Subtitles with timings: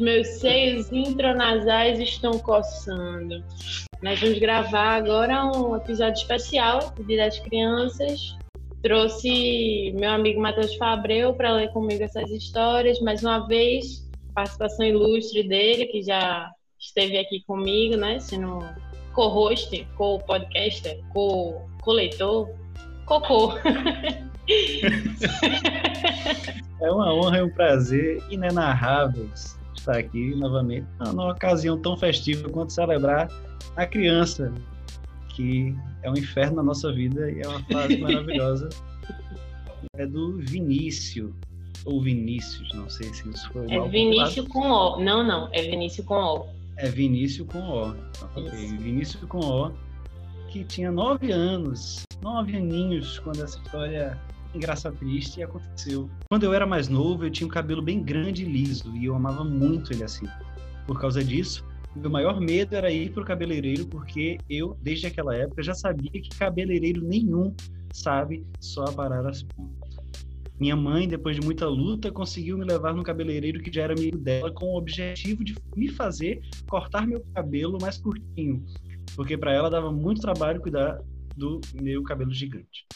[0.00, 3.44] meus seios intranasais estão coçando.
[4.02, 8.34] Nós vamos gravar agora um episódio especial de das Crianças.
[8.82, 12.98] Trouxe meu amigo Matheus Fabreu para ler comigo essas histórias.
[13.00, 18.18] Mais uma vez, participação ilustre dele, que já esteve aqui comigo, né?
[18.18, 18.58] Sendo
[19.12, 22.48] co-host, co-podcaster, co-coleitor,
[23.04, 23.52] cocô.
[26.80, 32.72] é uma honra e um prazer inenarráveis estar aqui novamente numa ocasião tão festiva quanto
[32.72, 33.28] celebrar
[33.76, 34.52] a criança,
[35.30, 38.68] que é um inferno na nossa vida e é uma fase maravilhosa.
[39.96, 41.32] É do Vinícius,
[41.84, 43.70] ou Vinícius, não sei se isso foi.
[43.70, 45.00] É Vinícius com O.
[45.00, 46.46] Não, não, é Vinícius com O.
[46.76, 47.90] É Vinícius com O.
[48.36, 48.76] Okay.
[48.76, 49.72] Vinícius com O,
[50.48, 54.18] que tinha nove anos, nove aninhos, quando essa história
[54.54, 56.10] engraçada triste aconteceu.
[56.28, 59.14] Quando eu era mais novo, eu tinha um cabelo bem grande e liso e eu
[59.14, 60.26] amava muito ele assim.
[60.86, 65.36] Por causa disso, meu maior medo era ir para o cabeleireiro porque eu, desde aquela
[65.36, 67.54] época, já sabia que cabeleireiro nenhum
[67.92, 69.96] sabe só aparar as pontas.
[70.58, 74.18] Minha mãe, depois de muita luta, conseguiu me levar no cabeleireiro que já era amigo
[74.18, 78.62] dela com o objetivo de me fazer cortar meu cabelo mais curtinho,
[79.16, 81.00] porque para ela dava muito trabalho cuidar
[81.34, 82.86] do meu cabelo gigante.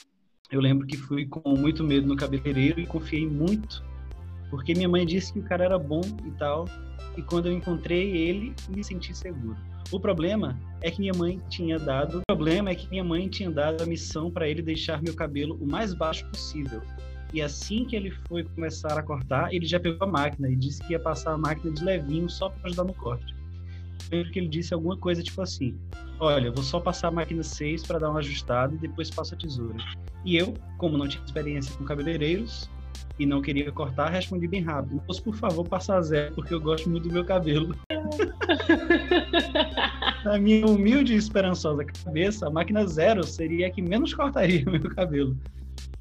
[0.50, 3.82] Eu lembro que fui com muito medo no cabeleireiro e confiei muito,
[4.50, 6.66] porque minha mãe disse que o cara era bom e tal,
[7.16, 9.56] e quando eu encontrei ele, me senti seguro.
[9.90, 13.50] O problema é que minha mãe tinha dado, o problema é que minha mãe tinha
[13.50, 16.82] dado a missão para ele deixar meu cabelo o mais baixo possível.
[17.32, 20.82] E assim que ele foi começar a cortar, ele já pegou a máquina e disse
[20.84, 23.34] que ia passar a máquina de levinho só para ajudar no corte
[24.10, 25.76] lembro que ele disse alguma coisa tipo assim:
[26.20, 29.38] Olha, vou só passar a máquina 6 para dar uma ajustada e depois passo a
[29.38, 29.76] tesoura.
[30.24, 32.70] E eu, como não tinha experiência com cabeleireiros
[33.18, 36.60] e não queria cortar, respondi bem rápido: Moço, por favor, passa a zero, porque eu
[36.60, 37.74] gosto muito do meu cabelo.
[40.24, 44.70] Na minha humilde e esperançosa cabeça, a máquina zero seria a que menos cortaria o
[44.72, 45.36] meu cabelo.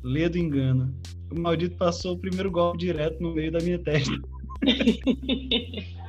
[0.03, 0.93] Ledo engano.
[1.31, 4.13] O maldito passou o primeiro golpe direto no meio da minha testa.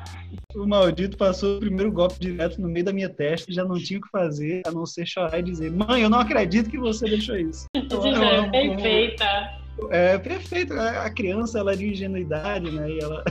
[0.54, 3.76] O maldito passou o primeiro golpe direto no meio da minha testa e já não
[3.76, 6.78] tinha o que fazer a não ser chorar e dizer: Mãe, eu não acredito que
[6.78, 7.66] você deixou isso.
[7.74, 9.64] Então, é perfeita.
[9.90, 10.72] É perfeito.
[10.74, 12.88] A criança, ela é de ingenuidade, né?
[12.88, 13.24] E ela...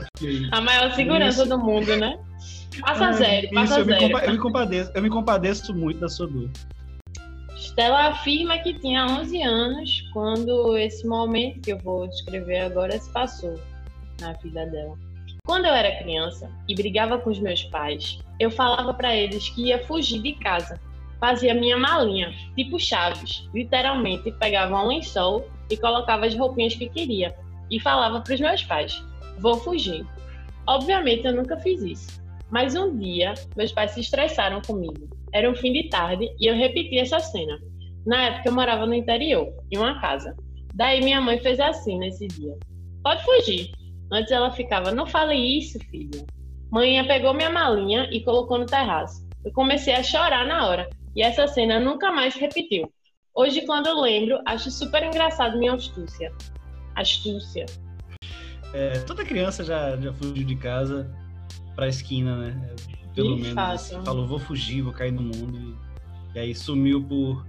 [0.52, 1.50] A maior segurança isso.
[1.50, 2.20] do mundo, né?
[2.82, 4.04] Passa é, zero, passa isso, zero.
[4.04, 6.50] Eu me, eu, me compadeço, eu me compadeço muito da sua dor.
[7.56, 13.10] Stella afirma que tinha 11 anos quando esse momento que eu vou descrever agora se
[13.12, 13.60] passou
[14.20, 14.98] na vida dela.
[15.46, 19.68] Quando eu era criança e brigava com os meus pais, eu falava para eles que
[19.68, 20.80] ia fugir de casa.
[21.20, 27.36] Fazia minha malinha, tipo Chaves, literalmente pegava um lençol e colocava as roupinhas que queria
[27.70, 29.04] e falava para os meus pais:
[29.40, 30.08] "Vou fugir".
[30.66, 35.10] Obviamente eu nunca fiz isso, mas um dia meus pais se estressaram comigo.
[35.34, 37.60] Era um fim de tarde e eu repeti essa cena.
[38.06, 40.38] Na época eu morava no interior, em uma casa.
[40.74, 42.58] Daí minha mãe fez assim nesse dia:
[43.04, 46.26] "Pode fugir, Antes ela ficava, não fale isso, filha.
[46.72, 49.28] Mãe pegou minha malinha e colocou no terraço.
[49.46, 50.90] Eu comecei a chorar na hora.
[51.16, 52.92] E essa cena nunca mais se repetiu.
[53.36, 56.32] Hoje, quando eu lembro, acho super engraçado minha astúcia.
[56.96, 57.66] Astúcia.
[58.74, 61.12] É, toda criança já, já fugiu de casa
[61.76, 62.76] pra esquina, né?
[63.14, 63.58] Pelo menos.
[63.58, 65.78] Assim, falou, vou fugir, vou cair no mundo.
[66.34, 67.46] E aí sumiu por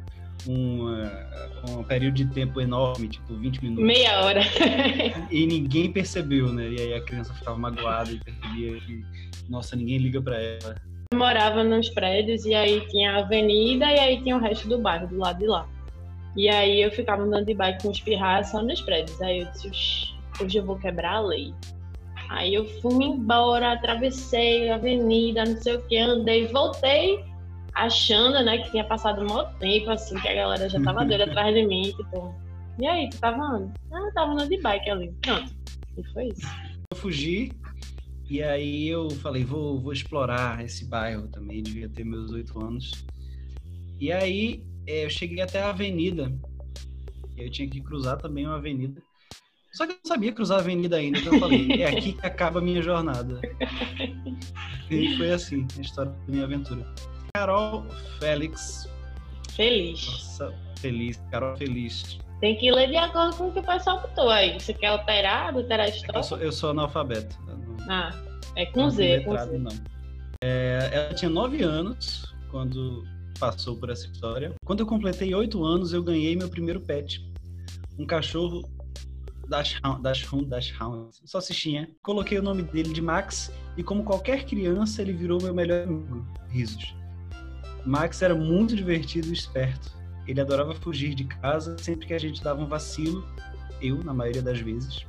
[0.48, 3.84] um, uh, um período de tempo enorme, tipo 20 minutos.
[3.84, 4.40] Meia hora.
[5.30, 6.68] e ninguém percebeu, né?
[6.68, 9.04] E aí a criança ficava magoada e percebia que,
[9.48, 10.76] nossa, ninguém liga para ela.
[11.12, 14.78] Eu morava nos prédios e aí tinha a avenida e aí tinha o resto do
[14.78, 15.68] bairro do lado de lá.
[16.36, 19.20] E aí eu ficava andando de bike com os pirras só nos prédios.
[19.22, 21.54] Aí eu disse, hoje eu vou quebrar a lei.
[22.30, 27.22] Aí eu fui embora, atravessei a avenida, não sei o que, andei, voltei
[27.74, 31.24] achando, né, que tinha passado um maior tempo, assim, que a galera já tava doida
[31.24, 32.34] atrás de mim, tipo,
[32.78, 33.72] e aí, tu tava onde?
[33.92, 35.12] Ah, tava andando de bike ali.
[35.22, 35.54] Pronto.
[35.96, 36.46] E foi isso.
[36.90, 37.52] Eu fugi,
[38.28, 43.04] e aí eu falei, vou, vou explorar esse bairro também, devia ter meus oito anos.
[44.00, 46.32] E aí é, eu cheguei até a avenida,
[47.36, 49.02] eu tinha que cruzar também uma avenida.
[49.72, 52.26] Só que eu não sabia cruzar a avenida ainda, então eu falei, é aqui que
[52.26, 53.40] acaba a minha jornada.
[54.90, 56.86] E foi assim, a história da minha aventura.
[57.36, 57.84] Carol
[58.20, 58.88] Félix.
[59.56, 60.06] Feliz.
[60.06, 61.20] Nossa, feliz.
[61.32, 62.20] Carol Feliz.
[62.40, 64.54] Tem que ler de acordo com o que o pessoal botou aí.
[64.54, 66.20] Você quer alterar, alterar a história?
[66.20, 67.36] Eu sou, eu sou analfabeto.
[67.90, 68.12] Ah,
[68.54, 69.24] é com Z.
[69.24, 69.58] Com Z.
[69.58, 69.72] Não.
[70.44, 73.04] É, ela tinha nove anos quando
[73.40, 74.54] passou por essa história.
[74.64, 77.28] Quando eu completei oito anos, eu ganhei meu primeiro pet.
[77.98, 78.62] Um cachorro
[79.48, 80.72] das das das
[81.24, 81.90] salsichinha.
[82.00, 86.24] Coloquei o nome dele de Max e como qualquer criança ele virou meu melhor amigo.
[86.48, 86.94] Risos.
[87.84, 89.92] Max era muito divertido e esperto.
[90.26, 93.26] Ele adorava fugir de casa sempre que a gente dava um vacilo,
[93.80, 95.06] eu na maioria das vezes.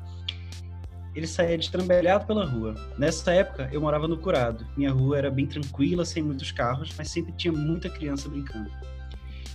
[1.16, 2.76] Ele saía destrambelhado pela rua.
[2.98, 4.68] Nessa época, eu morava no Curado.
[4.76, 8.70] Minha rua era bem tranquila, sem muitos carros, mas sempre tinha muita criança brincando.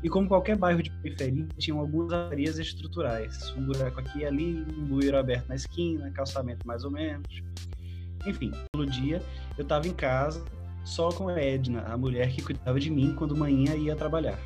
[0.03, 3.55] E como qualquer bairro de periferia, tinham algumas avarias estruturais.
[3.55, 7.43] Um buraco aqui e ali, um bueiro aberto na esquina, calçamento mais ou menos.
[8.27, 9.23] Enfim, pelo dia,
[9.59, 10.43] eu estava em casa,
[10.91, 14.39] só com a Edna, a mulher que cuidava de mim quando manhã ia trabalhar.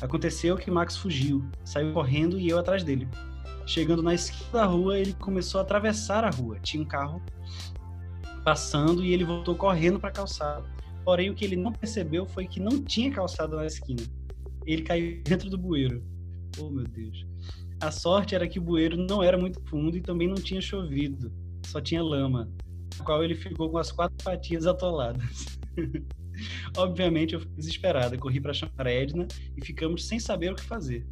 [0.00, 3.08] Aconteceu que Max fugiu, saiu correndo e eu atrás dele.
[3.66, 6.58] Chegando na esquina da rua, ele começou a atravessar a rua.
[6.60, 7.22] Tinha um carro
[8.44, 10.64] passando e ele voltou correndo para a calçada.
[11.04, 14.02] Porém, o que ele não percebeu foi que não tinha calçada na esquina
[14.66, 16.02] ele caiu dentro do bueiro.
[16.58, 17.26] Oh, meu Deus.
[17.80, 21.32] A sorte era que o bueiro não era muito fundo e também não tinha chovido,
[21.64, 22.50] só tinha lama,
[22.98, 25.58] no qual ele ficou com as quatro patinhas atoladas.
[26.76, 29.26] Obviamente eu fiquei desesperada, corri para chamar a Edna
[29.56, 31.06] e ficamos sem saber o que fazer.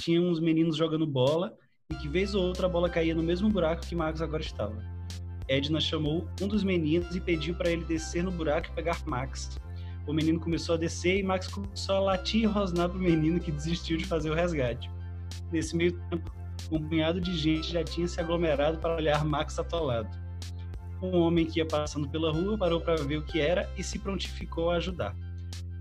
[0.00, 1.56] Tinha uns meninos jogando bola
[1.90, 4.76] e que vez ou outra a bola caía no mesmo buraco que Max agora estava.
[5.48, 9.58] Edna chamou um dos meninos e pediu para ele descer no buraco e pegar Max,
[10.06, 13.50] o menino começou a descer e Max começou a latir e rosnar pro menino que
[13.50, 14.90] desistiu de fazer o resgate.
[15.50, 16.30] Nesse meio tempo,
[16.70, 20.23] um punhado de gente já tinha se aglomerado para olhar Max atolado.
[21.02, 23.98] Um homem que ia passando pela rua parou para ver o que era e se
[23.98, 25.14] prontificou a ajudar.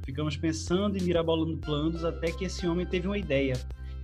[0.06, 3.54] Ficamos pensando e mirabolando planos até que esse homem teve uma ideia: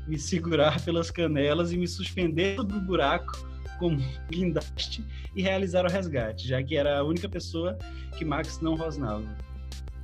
[0.08, 3.98] me segurar pelas canelas e me suspender sobre o buraco como
[4.30, 5.04] guindaste
[5.36, 7.78] e realizar o resgate, já que era a única pessoa
[8.18, 9.26] que Max não rosnava.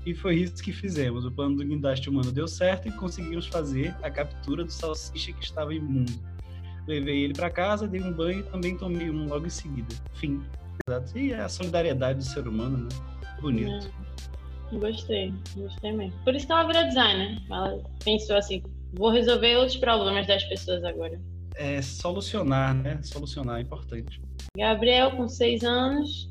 [0.05, 1.25] E foi isso que fizemos.
[1.25, 5.43] O plano do guindaste humano deu certo e conseguimos fazer a captura do salsicha que
[5.43, 6.13] estava imundo.
[6.87, 9.93] Levei ele para casa, dei um banho e também tomei um logo em seguida.
[10.13, 10.43] Fim.
[10.87, 11.17] Exato.
[11.17, 12.89] E a solidariedade do ser humano, né?
[13.41, 13.87] Bonito.
[14.71, 14.75] É.
[14.77, 16.19] Gostei, gostei mesmo.
[16.23, 17.41] Por isso que ela virou designer.
[17.49, 18.63] Ela pensou assim:
[18.93, 21.19] vou resolver outros problemas das pessoas agora.
[21.55, 22.99] É solucionar, né?
[23.03, 24.21] Solucionar é importante.
[24.57, 26.29] Gabriel, com seis anos.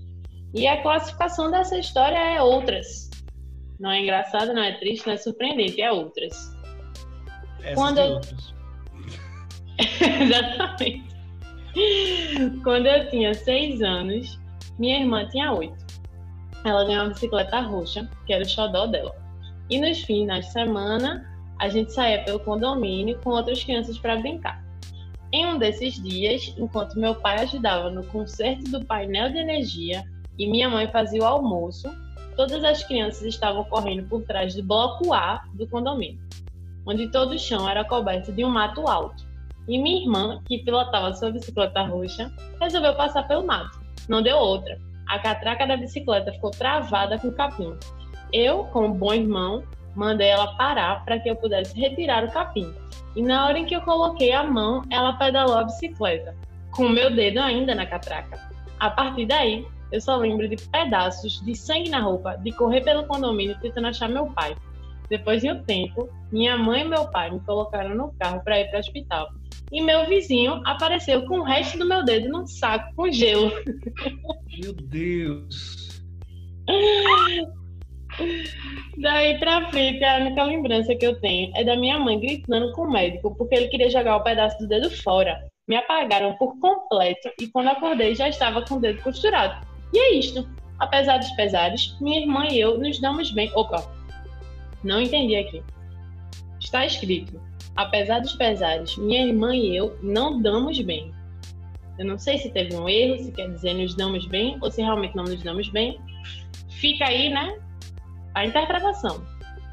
[0.53, 3.11] E a classificação dessa história é outras.
[3.81, 6.55] Não é engraçado, não é triste, não é surpreendente, é outras.
[7.61, 8.55] Essas Quando outras.
[10.21, 11.14] Exatamente.
[12.63, 14.39] Quando eu tinha seis anos,
[14.79, 15.85] minha irmã tinha oito.
[16.65, 19.15] Ela ganhou uma bicicleta roxa, que era o xodó dela.
[19.69, 21.25] E nos finais de semana,
[21.61, 24.65] a gente saía pelo condomínio com outras crianças para brincar.
[25.33, 30.05] Em um desses dias, enquanto meu pai ajudava no conserto do painel de energia
[30.39, 31.91] e minha mãe fazia o almoço,
[32.37, 36.21] Todas as crianças estavam correndo por trás do bloco A do condomínio,
[36.85, 39.25] onde todo o chão era coberto de um mato alto.
[39.67, 42.31] E minha irmã, que pilotava sua bicicleta roxa,
[42.61, 43.81] resolveu passar pelo mato.
[44.09, 44.79] Não deu outra.
[45.09, 47.75] A catraca da bicicleta ficou travada com o capim.
[48.33, 49.63] Eu, como bom irmão,
[49.95, 52.73] mandei ela parar para que eu pudesse retirar o capim.
[53.17, 56.35] E na hora em que eu coloquei a mão, ela pedalou a bicicleta,
[56.73, 58.39] com o meu dedo ainda na catraca.
[58.81, 63.07] A partir daí, eu só lembro de pedaços de sangue na roupa, de correr pelo
[63.07, 64.57] condomínio tentando achar meu pai.
[65.09, 68.69] Depois de um tempo, minha mãe e meu pai me colocaram no carro para ir
[68.69, 69.29] para o hospital.
[69.73, 73.51] E meu vizinho apareceu com o resto do meu dedo num saco com gelo.
[74.61, 76.03] Meu Deus!
[78.99, 82.83] Daí pra frente, a única lembrança que eu tenho é da minha mãe gritando com
[82.83, 85.49] o médico porque ele queria jogar o pedaço do dedo fora.
[85.67, 89.67] Me apagaram por completo e quando acordei já estava com o dedo costurado.
[89.93, 90.49] E é isto.
[90.79, 93.51] Apesar dos pesares, minha irmã e eu nos damos bem.
[93.55, 93.83] Opa,
[94.83, 95.63] não entendi aqui.
[96.61, 97.41] Está escrito:
[97.77, 101.13] apesar dos pesares, minha irmã e eu não damos bem.
[101.99, 104.83] Eu não sei se teve um erro, se quer dizer nos damos bem ou se
[104.83, 106.01] realmente não nos damos bem.
[106.69, 107.59] Fica aí, né?
[108.35, 109.25] A interpretação.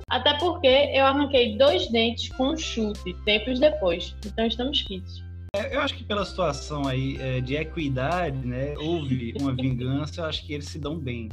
[0.08, 5.24] Até porque eu arranquei dois dentes com um chute tempos depois, então estamos quites.
[5.55, 10.25] É, eu acho que pela situação aí é, de equidade, né, houve uma vingança, eu
[10.25, 11.29] acho que eles se dão bem.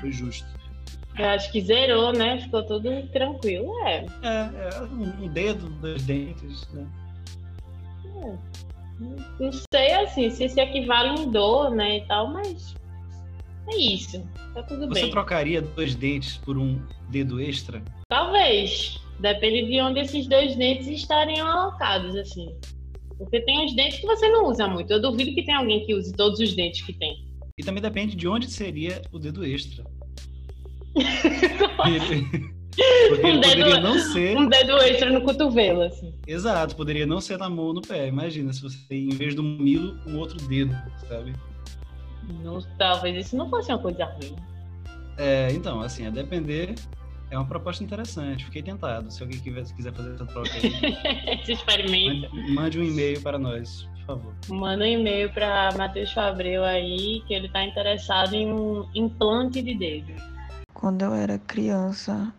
[0.00, 0.46] Foi justo.
[1.18, 2.40] Eu acho que zerou, né?
[2.40, 4.06] Ficou tudo tranquilo, é.
[4.22, 6.86] É, é um dedo, dois dentes, né?
[8.22, 8.56] É.
[9.38, 12.74] Não sei, assim, se se equivale em dor, né, e tal, mas
[13.68, 14.22] é isso.
[14.54, 15.04] Tá tudo Você bem.
[15.04, 16.80] Você trocaria dois dentes por um
[17.10, 17.82] dedo extra?
[18.08, 19.00] Talvez.
[19.18, 22.54] Depende de onde esses dois dentes estariam alocados, assim.
[23.18, 24.92] Porque tem os dentes que você não usa muito.
[24.92, 27.26] Eu duvido que tenha alguém que use todos os dentes que tem.
[27.58, 29.84] E também depende de onde seria o dedo extra.
[33.08, 34.36] Porque Um dedo- poderia não ser.
[34.36, 36.12] Um dedo extra no cotovelo, assim.
[36.26, 38.06] Exato, poderia não ser na mão ou no pé.
[38.08, 40.76] Imagina se você tem, em vez do mamilo, um outro dedo,
[41.08, 41.32] sabe?
[42.42, 44.36] Não, talvez isso não fosse uma coisa ruim.
[45.16, 46.74] É, então, assim, a depender,
[47.30, 48.44] é uma proposta interessante.
[48.44, 49.10] Fiquei tentado.
[49.10, 52.34] Se alguém quiser, fazer essa troca aí, Esse experimento.
[52.34, 54.34] mande, mande um e-mail para nós, por favor.
[54.50, 59.74] Manda um e-mail para Matheus Fabreu aí, que ele tá interessado em um implante de
[59.74, 60.12] dedo.
[60.78, 62.30] Quando eu era criança,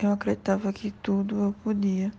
[0.00, 2.12] eu acreditava que tudo eu podia,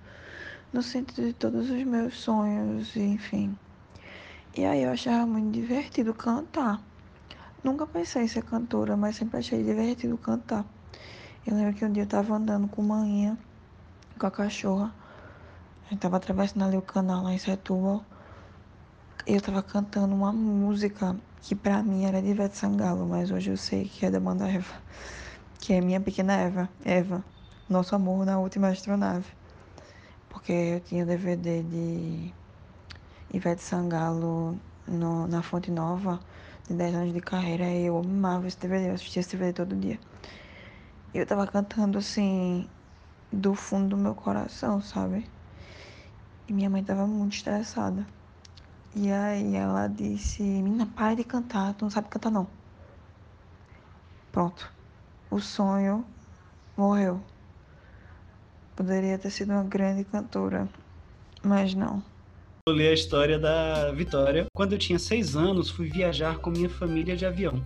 [0.72, 3.58] no sentido de todos os meus sonhos, enfim.
[4.56, 6.82] E aí eu achava muito divertido cantar.
[7.62, 10.66] Nunca pensei em ser cantora, mas sempre achei divertido cantar.
[11.46, 13.38] Eu lembro que um dia eu tava andando com manhã,
[14.18, 14.96] com a cachorra.
[15.88, 18.02] A gente tava atravessando ali o canal lá em Setúbal.
[19.28, 23.52] E eu tava cantando uma música que pra mim era de Ivete Sangalo, mas hoje
[23.52, 24.74] eu sei que é da banda Eva
[25.66, 27.26] que é minha pequena Eva, Eva,
[27.68, 29.26] nosso amor na última astronave.
[30.30, 32.32] Porque eu tinha o DVD de
[33.34, 36.20] Ivete Sangalo no, na Fonte Nova,
[36.70, 39.76] de 10 anos de carreira, e eu amava esse DVD, eu assistia esse DVD todo
[39.76, 40.00] dia.
[41.16, 42.70] E eu tava cantando assim,
[43.32, 45.28] do fundo do meu coração, sabe?
[46.48, 48.06] E minha mãe tava muito estressada.
[48.94, 52.48] E aí ela disse, menina, para de cantar, tu não sabe cantar não.
[54.32, 54.75] Pronto
[55.36, 56.06] o sonho
[56.78, 57.20] morreu.
[58.74, 60.68] Poderia ter sido uma grande cantora,
[61.44, 62.02] mas não.
[62.68, 64.46] Eu li a história da Vitória.
[64.56, 67.62] Quando eu tinha seis anos, fui viajar com minha família de avião.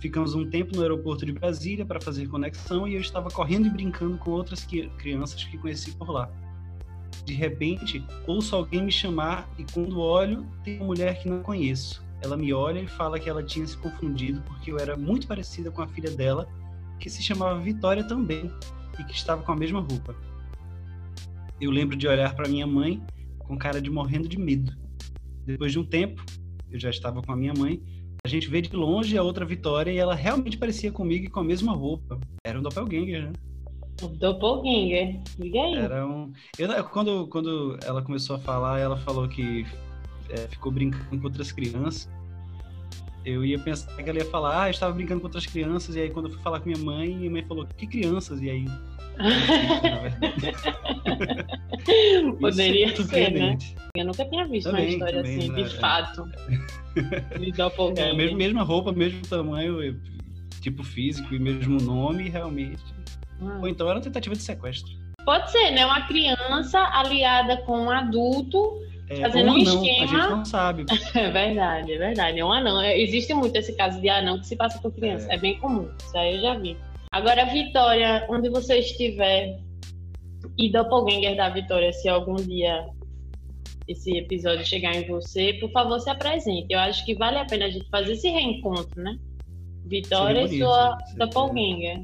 [0.00, 3.70] Ficamos um tempo no aeroporto de Brasília para fazer conexão e eu estava correndo e
[3.70, 6.28] brincando com outras que- crianças que conheci por lá.
[7.24, 12.02] De repente, ouço alguém me chamar e quando olho, tem uma mulher que não conheço.
[12.20, 15.70] Ela me olha e fala que ela tinha se confundido porque eu era muito parecida
[15.70, 16.48] com a filha dela,
[16.98, 18.50] que se chamava Vitória também
[18.98, 20.14] e que estava com a mesma roupa.
[21.60, 23.02] Eu lembro de olhar para minha mãe
[23.38, 24.72] com cara de morrendo de medo.
[25.44, 26.22] Depois de um tempo,
[26.70, 27.82] eu já estava com a minha mãe,
[28.24, 31.40] a gente vê de longe a outra Vitória e ela realmente parecia comigo e com
[31.40, 32.20] a mesma roupa.
[32.44, 33.32] Era um doppelganger, né?
[34.18, 35.20] Doppelganger.
[35.38, 35.74] Liga aí.
[35.76, 36.32] Era um...
[36.58, 39.64] Eu, quando, quando ela começou a falar, ela falou que
[40.28, 42.08] é, ficou brincando com outras crianças.
[43.24, 46.00] Eu ia pensar que ela ia falar, ah, eu estava brincando com outras crianças, e
[46.00, 48.40] aí quando eu fui falar com minha mãe, minha mãe falou, que crianças?
[48.42, 48.64] E aí...
[52.40, 53.58] Poderia isso é ser, né?
[53.96, 55.62] Eu nunca tinha visto uma Também, história também, assim, né?
[55.62, 56.24] de fato.
[57.38, 58.12] De Doppelganger.
[58.12, 60.00] É, mesmo, mesma roupa, mesmo tamanho,
[60.60, 62.82] tipo físico e mesmo nome, realmente.
[63.40, 63.60] Hum.
[63.60, 64.92] Ou então era uma tentativa de sequestro.
[65.24, 65.84] Pode ser, né?
[65.84, 68.80] Uma criança aliada com um adulto.
[69.10, 70.06] É, Fazendo um não, a esquema.
[70.06, 70.84] gente não sabe.
[71.14, 72.40] É verdade, é verdade.
[72.40, 72.80] É um anão.
[72.80, 75.30] É, Existe muito esse caso de anão que se passa por criança.
[75.30, 75.36] É.
[75.36, 75.88] É, bem comum.
[75.98, 76.76] Isso aí eu já vi.
[77.10, 79.58] Agora, Vitória, onde você estiver,
[80.58, 82.86] e Doppelganger da Vitória, se algum dia
[83.86, 86.66] esse episódio chegar em você, por favor, se apresente.
[86.68, 89.16] Eu acho que vale a pena a gente fazer esse reencontro, né?
[89.86, 90.98] Vitória e sua.
[91.16, 92.02] Doppelganger.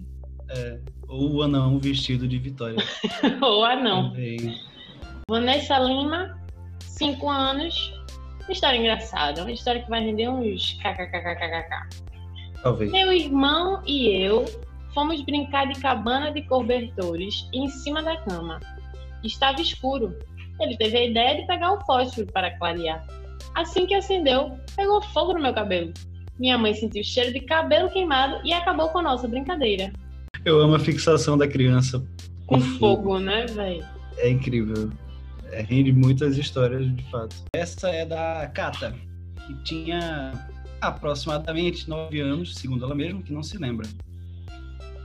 [1.06, 2.78] Ou o anão vestido de Vitória.
[3.42, 4.10] Ou anão.
[4.10, 4.58] Também.
[5.28, 6.38] Vanessa Lima,
[6.88, 7.92] 5 anos.
[8.42, 12.04] Uma história engraçada, uma história que vai render uns kkkkkk.
[12.62, 12.90] Talvez.
[12.92, 14.44] Meu irmão e eu
[14.94, 18.60] fomos brincar de cabana de cobertores em cima da cama.
[19.22, 20.16] Estava escuro.
[20.60, 23.04] Ele teve a ideia de pegar um fósforo para clarear.
[23.54, 25.92] Assim que acendeu, pegou fogo no meu cabelo.
[26.38, 29.92] Minha mãe sentiu o cheiro de cabelo queimado e acabou com a nossa brincadeira.
[30.44, 32.04] Eu amo a fixação da criança
[32.46, 33.84] Com fogo, né, velho?
[34.18, 34.90] É incrível.
[35.62, 37.36] Rende muitas histórias, de fato.
[37.54, 38.94] Essa é da Cata,
[39.46, 40.32] que tinha
[40.80, 43.88] aproximadamente 9 anos, segundo ela mesma, que não se lembra.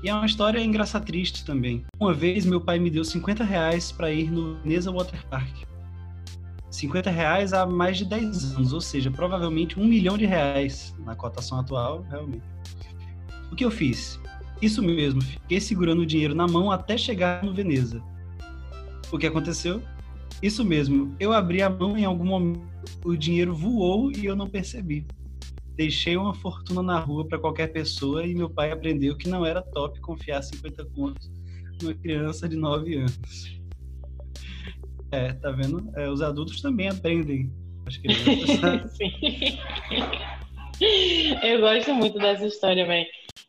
[0.01, 1.84] E é uma história engraçatriste também.
[2.00, 5.53] Uma vez meu pai me deu 50 reais para ir no Veneza Water Park.
[6.72, 11.15] 50 reais há mais de 10 anos, ou seja, provavelmente um milhão de reais na
[11.15, 12.44] cotação atual, realmente.
[13.51, 14.20] O que eu fiz?
[14.62, 18.01] Isso mesmo, fiquei segurando o dinheiro na mão até chegar no Veneza.
[19.12, 19.82] O que aconteceu?
[20.41, 22.62] Isso mesmo, eu abri a mão em algum momento,
[23.03, 25.05] o dinheiro voou e eu não percebi.
[25.75, 29.62] Deixei uma fortuna na rua para qualquer pessoa e meu pai aprendeu que não era
[29.62, 31.29] top confiar 50 contos
[31.81, 33.60] numa criança de 9 anos.
[35.12, 35.89] É, tá vendo?
[35.96, 37.51] É, os adultos também aprendem.
[37.86, 38.93] As crianças.
[38.96, 39.12] Sim.
[41.43, 43.08] Eu gosto muito dessa história, velho.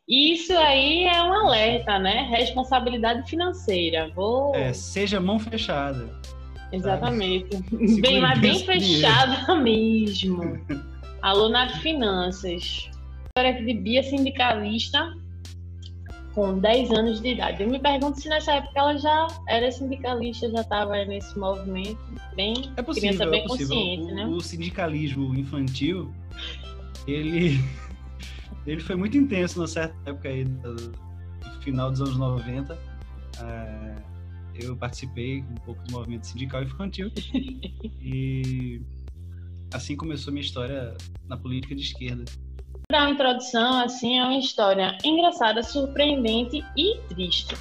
[0.08, 2.28] Isso aí é um alerta, né?
[2.30, 4.10] Responsabilidade financeira.
[4.14, 4.54] Vou.
[4.54, 6.19] É, seja mão fechada.
[6.72, 7.56] Exatamente.
[8.00, 10.58] Bem, mas bem fechada mesmo.
[11.22, 12.90] Alô, Nath Finanças.
[13.26, 15.14] História de Bia Sindicalista.
[16.34, 17.62] com 10 anos de idade.
[17.62, 21.98] Eu me pergunto se nessa época ela já era sindicalista, já estava nesse movimento,
[22.36, 23.76] bem é possível, criança bem é possível.
[23.76, 24.26] consciente, o, né?
[24.26, 26.12] O sindicalismo infantil,
[27.06, 27.62] ele,
[28.66, 32.78] ele foi muito intenso na certa época aí, do, do final dos anos 90.
[33.42, 33.94] É,
[34.62, 37.10] eu participei um pouco do movimento sindical infantil
[38.00, 38.80] e
[39.72, 42.24] assim começou minha história na política de esquerda.
[42.88, 47.54] Para a introdução, assim, é uma história engraçada, surpreendente e triste.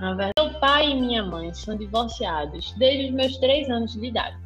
[0.00, 4.36] Meu pai e minha mãe são divorciados desde os meus três anos de idade.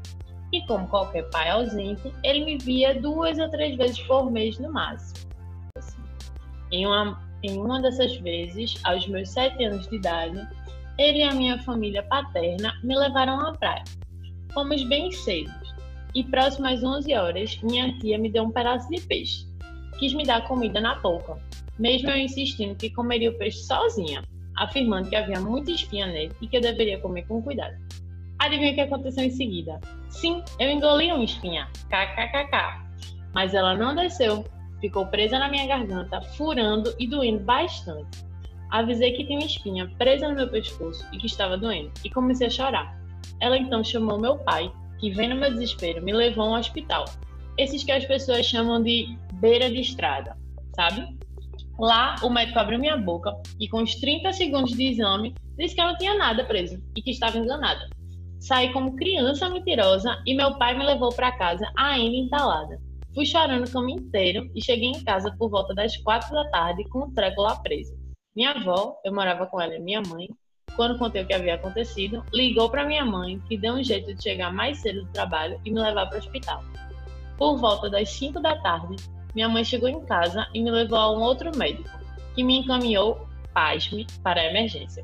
[0.53, 4.73] E como qualquer pai ausente, ele me via duas ou três vezes por mês no
[4.73, 5.29] máximo.
[5.77, 6.01] Assim,
[6.71, 10.47] em, uma, em uma dessas vezes, aos meus sete anos de idade,
[10.99, 13.85] ele e a minha família paterna me levaram à praia.
[14.53, 15.53] Fomos bem cedo.
[16.15, 19.47] E próximo às 11 horas, minha tia me deu um pedaço de peixe
[19.99, 21.39] quis me dar comida na boca,
[21.79, 24.23] mesmo eu insistindo que comeria o peixe sozinha,
[24.57, 27.77] afirmando que havia muita espinha nele e que eu deveria comer com cuidado.
[28.39, 29.81] Adivinha o que aconteceu em seguida?
[30.11, 32.85] Sim, eu engoli uma espinha, kkkk,
[33.35, 34.45] mas ela não desceu,
[34.81, 38.26] ficou presa na minha garganta, furando e doendo bastante.
[38.71, 42.47] Avisei que tinha uma espinha presa no meu pescoço e que estava doendo, e comecei
[42.47, 42.99] a chorar.
[43.41, 47.05] Ela então chamou meu pai, que vendo meu desespero me levou a um hospital.
[47.59, 50.37] Esses que as pessoas chamam de beira de estrada,
[50.75, 51.17] sabe?
[51.79, 55.81] Lá, o médico abriu minha boca e, com os 30 segundos de exame, disse que
[55.81, 57.89] eu não tinha nada preso e que estava enganada.
[58.41, 62.81] Saí como criança mentirosa e meu pai me levou para casa ainda entalada.
[63.15, 66.85] Fui chorando o caminho inteiro e cheguei em casa por volta das quatro da tarde
[66.91, 67.95] com o treco lá preso.
[68.37, 70.29] Minha avó, eu morava com ela e minha mãe,
[70.77, 74.23] quando contei o que havia acontecido, ligou para minha mãe, que deu um jeito de
[74.23, 76.63] chegar mais cedo do trabalho e me levar para o hospital.
[77.39, 78.97] Por volta das 5 da tarde,
[79.35, 81.89] minha mãe chegou em casa e me levou a um outro médico,
[82.35, 85.03] que me encaminhou, pasme, para a emergência.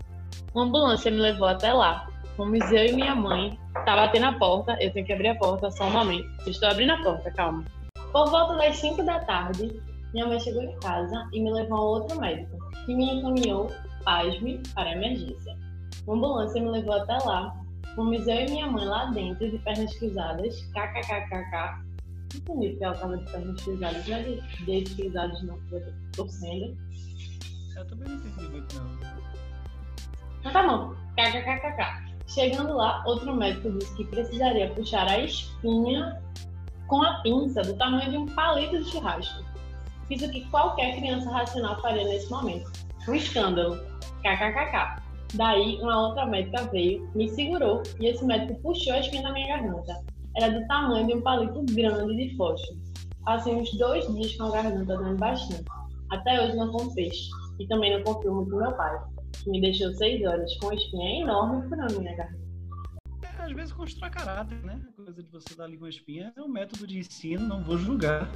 [0.54, 2.06] Uma ambulância me levou até lá.
[2.36, 3.58] Fomos eu e minha mãe.
[3.86, 6.28] Tá batendo a porta, eu tenho que abrir a porta só um momento.
[6.46, 7.64] estou abrindo a porta, calma.
[8.12, 9.80] Por volta das 5 da tarde,
[10.12, 13.70] minha mãe chegou em casa e me levou a outro médico, que me encaminhou,
[14.04, 15.56] pasme, para a emergência.
[16.06, 17.56] Uma ambulância me levou até lá.
[17.94, 21.82] Fomos eu e minha mãe lá dentro, de pernas cruzadas, kkkkk,
[22.34, 25.58] entendi que ela estava de pernas cruzadas, não é de dedos cruzados não,
[26.12, 26.76] torcendo.
[27.76, 28.98] Eu também não entendi muito não.
[30.44, 32.12] Mas tá bom, kkkk.
[32.26, 36.22] Chegando lá, outro médico disse que precisaria puxar a espinha
[36.86, 39.51] com a pinça do tamanho de um palito de churrasco.
[40.08, 42.70] Fiz o que qualquer criança racional faria nesse momento.
[43.08, 43.76] Um escândalo.
[44.22, 45.02] KKKK.
[45.34, 49.48] Daí, uma outra médica veio, me segurou e esse médico puxou a espinha da minha
[49.48, 50.02] garganta
[50.36, 52.80] era do tamanho de um palito grande de fósforo.
[53.24, 55.64] Passei uns dois dias com a garganta dando bastante.
[56.10, 57.28] Até hoje não peixe.
[57.58, 58.98] E também não confio muito no meu pai,
[59.32, 62.42] que me deixou seis horas com uma espinha enorme furando minha garganta.
[63.22, 64.80] É, às vezes constrói caráter, né?
[64.88, 67.62] A coisa de você dar ali com a espinha é um método de ensino, não
[67.62, 68.28] vou julgar.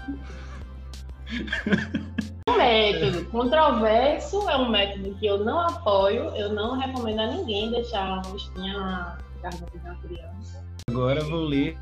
[2.48, 7.70] Um método controverso, é um método que eu não apoio, eu não recomendo a ninguém
[7.72, 9.18] deixar uma espinha na
[9.50, 10.64] de criança.
[10.88, 11.76] Agora vou ler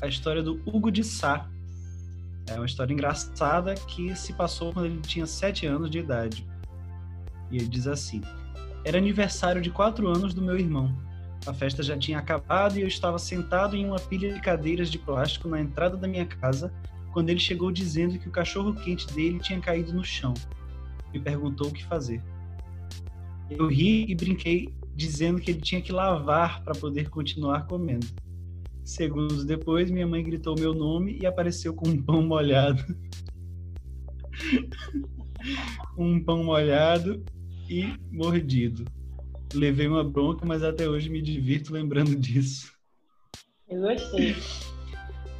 [0.00, 1.48] a história do Hugo de Sá.
[2.48, 6.46] É uma história engraçada que se passou quando ele tinha sete anos de idade.
[7.50, 8.22] E ele diz assim:
[8.84, 10.96] Era aniversário de quatro anos do meu irmão.
[11.46, 14.98] A festa já tinha acabado e eu estava sentado em uma pilha de cadeiras de
[14.98, 16.72] plástico na entrada da minha casa
[17.12, 20.34] quando ele chegou dizendo que o cachorro quente dele tinha caído no chão.
[21.12, 22.22] Me perguntou o que fazer.
[23.50, 28.06] Eu ri e brinquei dizendo que ele tinha que lavar para poder continuar comendo.
[28.84, 32.84] Segundos depois, minha mãe gritou meu nome e apareceu com um pão molhado.
[35.96, 37.24] um pão molhado
[37.68, 38.84] e mordido.
[39.54, 42.72] Levei uma bronca, mas até hoje me divirto lembrando disso.
[43.68, 44.34] Eu gostei.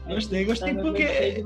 [0.06, 1.44] Gostei, gostei, porque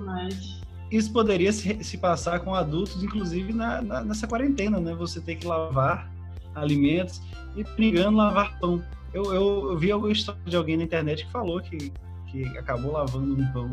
[0.90, 4.94] isso poderia se, se, passar com adultos, inclusive na, na, nessa quarentena, né?
[4.94, 6.10] Você ter que lavar
[6.54, 7.20] alimentos
[7.56, 8.82] e brigando lavar pão.
[9.12, 11.92] Eu, eu, eu vi alguma história de alguém na internet que falou que,
[12.30, 13.70] que acabou lavando um pão,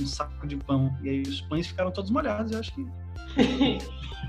[0.00, 2.52] um saco de pão, e aí os pães ficaram todos molhados.
[2.52, 2.86] Eu acho que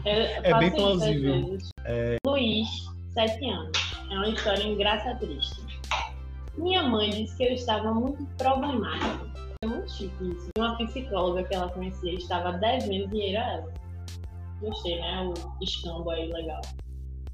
[0.06, 1.58] é, é bem plausível.
[1.86, 2.17] É...
[2.26, 2.67] Luiz,
[3.13, 3.78] sete anos.
[4.10, 5.62] É uma história engraça triste.
[6.58, 9.46] Minha mãe disse que eu estava muito problemática.
[9.88, 10.50] Chique isso.
[10.58, 13.73] Uma psicóloga que ela conhecia estava devendo dinheiro a ela.
[14.62, 15.32] Gostei, né?
[15.34, 16.62] O escambo aí legal.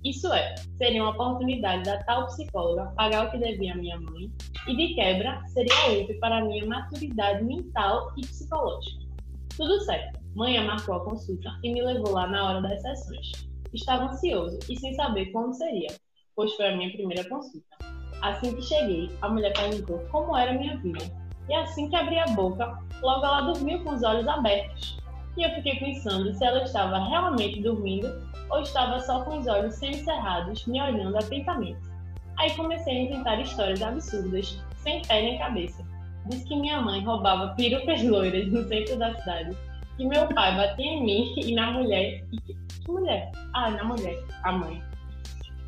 [0.04, 4.30] Isso é, seria uma oportunidade da tal psicóloga pagar o que devia à minha mãe
[4.68, 9.06] e, de quebra, seria útil para a minha maturidade mental e psicológica.
[9.56, 10.20] Tudo certo.
[10.36, 13.32] Mãe marcou a consulta e me levou lá na hora das sessões.
[13.74, 15.96] estava ansioso e sem saber como seria,
[16.36, 17.78] pois foi a minha primeira consulta.
[18.22, 21.06] Assim que cheguei, a mulher perguntou como era a minha vida.
[21.50, 24.98] E assim que abri a boca, logo ela dormiu com os olhos abertos.
[25.36, 28.08] E eu fiquei pensando se ela estava realmente dormindo
[28.50, 31.80] ou estava só com os olhos semicerrados, me olhando atentamente.
[32.38, 35.84] Aí comecei a inventar histórias absurdas, sem pé nem cabeça.
[36.28, 39.58] Disse que minha mãe roubava perucas loiras no centro da cidade,
[39.98, 42.24] que meu pai batia em mim e na mulher.
[42.32, 43.32] E que, que mulher?
[43.54, 44.82] Ah, na mulher, a mãe.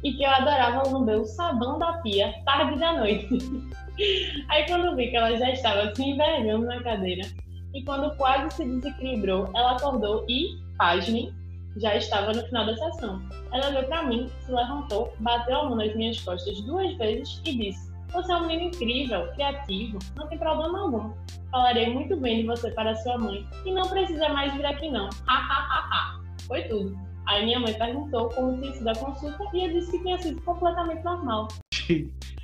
[0.04, 3.28] E que eu adorava lamber o sabão da pia tarde da noite.
[4.50, 7.28] Aí quando vi que ela já estava se envergando na cadeira,
[7.74, 11.34] e quando quase se desequilibrou, ela acordou e, pasmem,
[11.78, 13.22] já estava no final da sessão.
[13.52, 17.58] Ela olhou para mim, se levantou, bateu a mão nas minhas costas duas vezes e
[17.58, 21.12] disse: Você é um menino incrível, criativo, não tem problema algum.
[21.52, 25.10] Falarei muito bem de você para sua mãe e não precisa mais vir aqui não.
[25.28, 26.22] Ha ha ha ha.
[26.48, 26.98] Foi tudo.
[27.28, 30.42] Aí minha mãe perguntou como tinha sido a consulta e eu disse que tinha sido
[30.42, 31.48] completamente normal.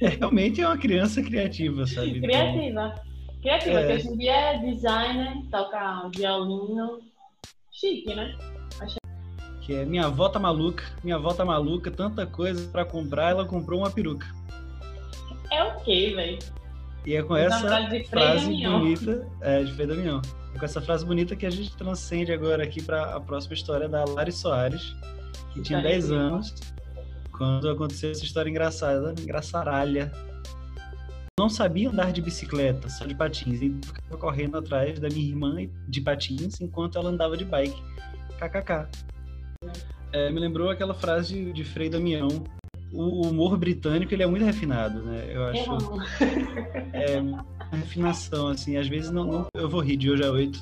[0.01, 2.19] É, realmente é uma criança criativa, sabe?
[2.19, 2.95] Criativa.
[3.41, 3.81] Criativa, é.
[3.81, 6.99] porque hoje em dia é designer, toca violino.
[7.71, 8.35] Chique, né?
[9.61, 13.45] que é minha avó tá maluca, minha avó tá maluca, tanta coisa para comprar, ela
[13.45, 14.27] comprou uma peruca.
[15.51, 16.39] É o quê, velho?
[17.05, 17.59] E é com essa
[18.09, 20.21] frase bonita, é, de Frei Damião.
[20.53, 23.87] É com essa frase bonita que a gente transcende agora aqui para a próxima história
[23.87, 24.95] da Lari Soares,
[25.53, 26.53] que tinha 10 anos,
[27.41, 30.11] quando aconteceu essa história engraçada, engraçaralha.
[31.39, 35.55] Não sabia andar de bicicleta, só de patins, e ficava correndo atrás da minha irmã
[35.87, 37.81] de patins enquanto ela andava de bike.
[38.37, 38.87] KKK.
[40.13, 42.27] É, me lembrou aquela frase de, de Frei Damião.
[42.93, 45.25] O humor britânico ele é muito refinado, né?
[45.33, 45.71] Eu acho.
[46.93, 48.77] É refinação, assim.
[48.77, 50.59] Às vezes não, não eu vou rir de hoje a oito.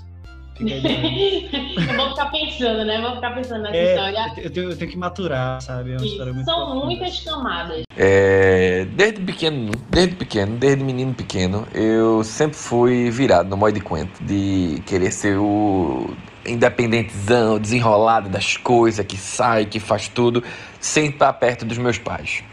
[1.89, 3.01] eu vou ficar pensando, né?
[3.01, 4.33] Vou ficar pensando nessa é, história.
[4.37, 5.93] Eu tenho, eu tenho, que maturar, sabe?
[5.93, 6.85] É uma história muito São profunda.
[6.85, 7.83] muitas camadas.
[7.97, 13.79] É, desde pequeno, desde pequeno, desde menino pequeno, eu sempre fui virado no modo de
[13.79, 16.13] quento, de querer ser o
[16.45, 20.43] independentezão, desenrolado das coisas, que sai, que faz tudo,
[20.79, 22.43] sem estar perto dos meus pais.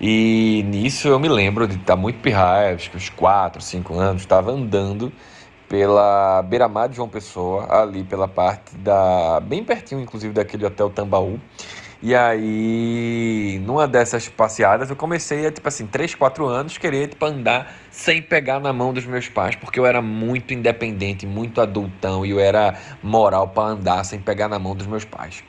[0.00, 4.22] E nisso eu me lembro de estar muito pirraia, acho que uns 4, 5 anos,
[4.22, 5.12] estava andando
[5.72, 9.40] pela beira-mar de João Pessoa, ali pela parte da.
[9.40, 11.40] bem pertinho, inclusive, daquele hotel Tambaú.
[12.02, 17.24] E aí, numa dessas passeadas, eu comecei a, tipo assim, 3, 4 anos, querer, tipo,
[17.24, 22.26] andar sem pegar na mão dos meus pais, porque eu era muito independente, muito adultão,
[22.26, 25.42] e eu era moral para andar sem pegar na mão dos meus pais.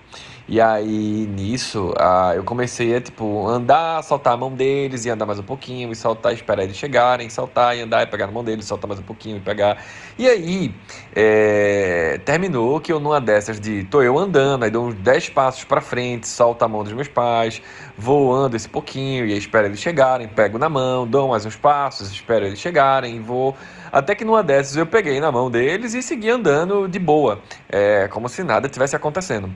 [0.53, 5.25] E aí, nisso, ah, eu comecei a, tipo, andar, soltar a mão deles e andar
[5.25, 8.43] mais um pouquinho, e soltar, esperar eles chegarem, saltar e andar e pegar na mão
[8.43, 9.83] deles, soltar mais um pouquinho e pegar.
[10.15, 10.71] E aí,
[11.15, 15.63] é, terminou que eu, numa dessas de, tô eu andando, aí dou uns 10 passos
[15.63, 17.59] para frente, solto a mão dos meus pais,
[17.97, 21.55] vou, ando esse pouquinho, e aí espero eles chegarem, pego na mão, dou mais uns
[21.55, 23.57] passos, espero eles chegarem, vou.
[23.91, 28.07] Até que numa dessas eu peguei na mão deles e segui andando de boa, é,
[28.07, 29.49] como se nada tivesse acontecendo.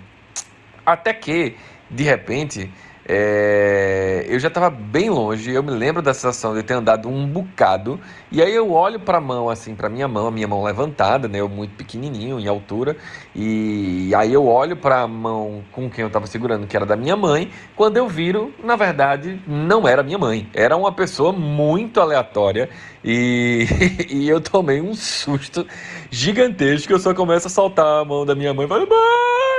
[0.88, 1.58] Até que,
[1.92, 2.72] de repente,
[3.06, 7.28] é, eu já estava bem longe, eu me lembro da sensação de ter andado um
[7.28, 8.00] bocado,
[8.32, 11.28] e aí eu olho para a mão, assim, para minha mão, a minha mão levantada,
[11.28, 12.96] né, eu muito pequenininho, em altura,
[13.36, 16.96] e aí eu olho para a mão com quem eu estava segurando, que era da
[16.96, 22.00] minha mãe, quando eu viro, na verdade, não era minha mãe, era uma pessoa muito
[22.00, 22.70] aleatória,
[23.04, 23.68] e,
[24.10, 25.68] e eu tomei um susto
[26.10, 29.57] gigantesco, eu só começo a soltar a mão da minha mãe e falo, mãe!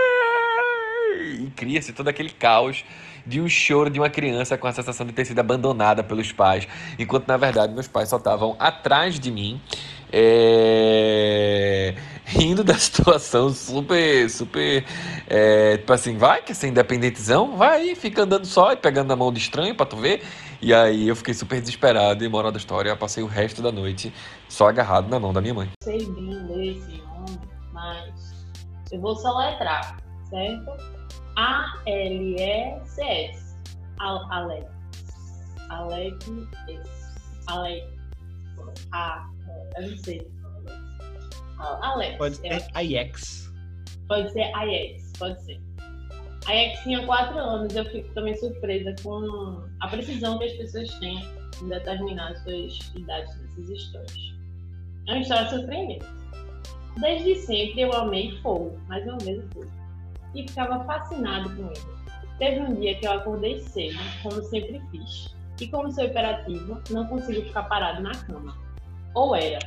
[1.59, 2.85] Cria-se todo aquele caos
[3.27, 6.66] de um choro de uma criança com a sensação de ter sido abandonada pelos pais,
[6.99, 9.61] enquanto na verdade meus pais só estavam atrás de mim,
[10.11, 11.94] é...
[12.25, 14.85] rindo da situação super, super,
[15.27, 15.77] é...
[15.77, 17.57] tipo assim, vai, quer ser independentezão?
[17.57, 20.23] Vai, fica andando só e pegando na mão de estranho pra tu ver.
[20.61, 24.12] E aí eu fiquei super desesperado e, moral da história, passei o resto da noite
[24.49, 25.68] só agarrado na mão da minha mãe.
[25.85, 27.38] Sei bem ler esse nome,
[27.73, 28.35] mas
[28.90, 30.97] eu vou soletrar, certo?
[31.38, 32.98] A-L-E-C-S.
[34.01, 34.66] Alex.
[35.70, 36.27] Alex.
[37.46, 37.87] Alex.
[38.90, 39.31] A.
[39.77, 40.29] Eu não sei.
[41.59, 42.18] Alex.
[42.18, 43.53] Pode ser Ajax.
[44.09, 45.61] Pode ser Ajax, pode ser.
[46.46, 50.92] A Ajax tinha 4 anos, eu fico também surpresa com a precisão que as pessoas
[50.94, 51.24] têm
[51.62, 54.35] em determinar suas idades nessas histórias.
[55.07, 56.05] É uma história surpreendente.
[56.96, 59.78] Desde sempre eu amei fogo, mais uma vez o fogo
[60.35, 61.99] e ficava fascinado com ele.
[62.38, 67.07] Teve um dia que eu acordei cedo, como sempre fiz, e como sou hiperativo, não
[67.07, 68.57] consigo ficar parado na cama.
[69.14, 69.59] Ou era,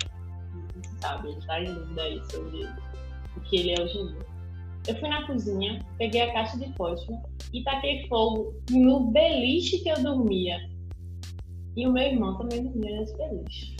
[1.01, 2.63] sabe, ele está em dúvida aí sobre
[3.35, 4.31] o que ele é hoje em dia.
[4.87, 7.19] Eu fui na cozinha, peguei a caixa de fósforo
[7.53, 10.57] e taquei fogo no beliche que eu dormia.
[11.75, 13.75] E o meu irmão também dormia nesse beliche.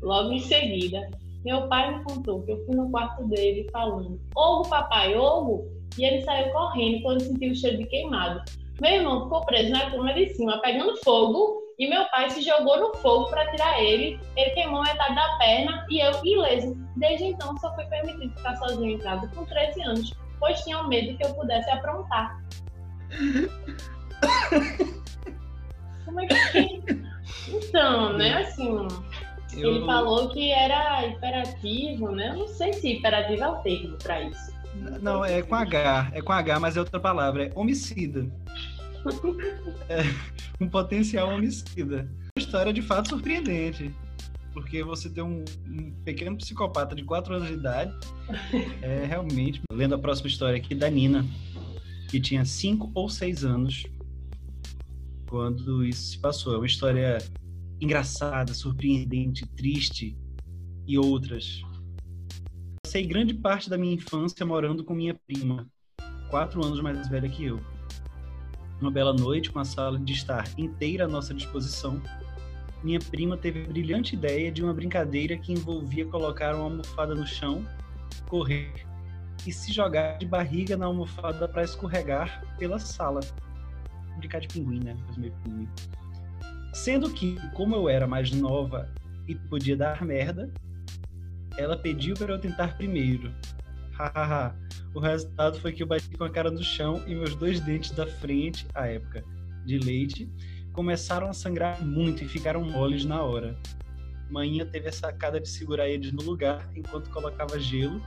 [0.00, 1.10] Logo em seguida,
[1.44, 5.75] meu pai me contou que eu fui no quarto dele falando: Ogo, papai, Ogo!
[5.98, 8.42] E ele saiu correndo quando sentiu o cheiro de queimado.
[8.80, 12.78] Meu irmão ficou preso na cama de cima, pegando fogo, e meu pai se jogou
[12.78, 14.20] no fogo para tirar ele.
[14.36, 16.76] Ele queimou metade da perna e eu ileso.
[16.96, 21.16] Desde então, só foi permitido ficar sozinho em casa com 13 anos, pois tinham medo
[21.16, 22.38] que eu pudesse aprontar.
[26.04, 26.82] Como é que.
[27.48, 28.86] Então, né, assim.
[29.56, 29.76] Eu...
[29.76, 32.28] Ele falou que era hiperativo, né?
[32.28, 34.55] Eu não sei se hiperativo é o termo para isso.
[35.00, 38.26] Não, é com H, é com H, mas é outra palavra, é homicida.
[39.88, 40.02] é
[40.60, 42.08] um potencial homicida.
[42.36, 43.94] Uma história de fato surpreendente,
[44.52, 47.92] porque você tem um, um pequeno psicopata de 4 anos de idade,
[48.82, 49.60] é realmente.
[49.70, 51.24] Lendo a próxima história aqui da Nina,
[52.08, 53.86] que tinha 5 ou 6 anos
[55.28, 56.54] quando isso se passou.
[56.54, 57.18] É uma história
[57.80, 60.16] engraçada, surpreendente, triste
[60.86, 61.62] e outras.
[62.96, 65.66] Passei grande parte da minha infância morando com minha prima,
[66.30, 67.60] quatro anos mais velha que eu.
[68.80, 72.00] Uma bela noite, com a sala de estar inteira à nossa disposição,
[72.82, 77.26] minha prima teve a brilhante ideia de uma brincadeira que envolvia colocar uma almofada no
[77.26, 77.66] chão,
[78.30, 78.72] correr
[79.46, 83.20] e se jogar de barriga na almofada para escorregar pela sala.
[84.16, 84.96] Brincar de pinguim, né?
[85.18, 85.68] Meio pinguim.
[86.72, 88.90] Sendo que, como eu era mais nova
[89.28, 90.50] e podia dar merda,
[91.56, 93.32] ela pediu para eu tentar primeiro.
[93.92, 94.54] Hahaha.
[94.94, 97.92] o resultado foi que eu bati com a cara no chão e meus dois dentes
[97.92, 99.24] da frente, à época,
[99.64, 100.30] de leite,
[100.72, 103.58] começaram a sangrar muito e ficaram moles na hora.
[104.30, 108.02] Manhã teve a sacada de segurar eles no lugar enquanto colocava gelo.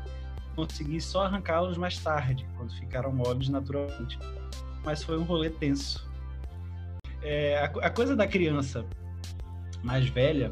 [0.56, 4.20] Consegui só arrancá-los mais tarde, quando ficaram moles naturalmente.
[4.84, 6.08] Mas foi um rolê tenso.
[7.22, 8.86] É, a, a, coisa da criança
[9.84, 10.50] mais velha,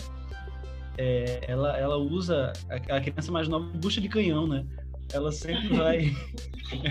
[0.98, 4.66] é, ela, ela usa a, a, criança mais nova bucha de canhão, né?
[5.14, 6.12] Ela sempre vai,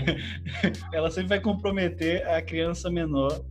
[0.93, 3.45] ela sempre vai comprometer a criança menor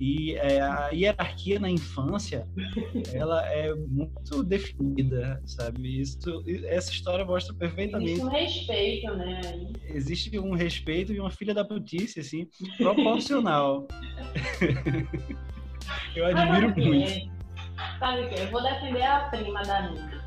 [0.00, 2.46] e é, a hierarquia na infância,
[3.12, 6.00] ela é muito definida, sabe?
[6.00, 8.12] Isso, essa história mostra perfeitamente.
[8.12, 9.40] Existe um respeito, né?
[9.88, 13.88] Existe um respeito e uma filha da putice, assim, proporcional.
[16.14, 17.37] Eu admiro muito.
[17.98, 18.40] Sabe o que?
[18.40, 20.24] Eu vou defender a prima da Nina.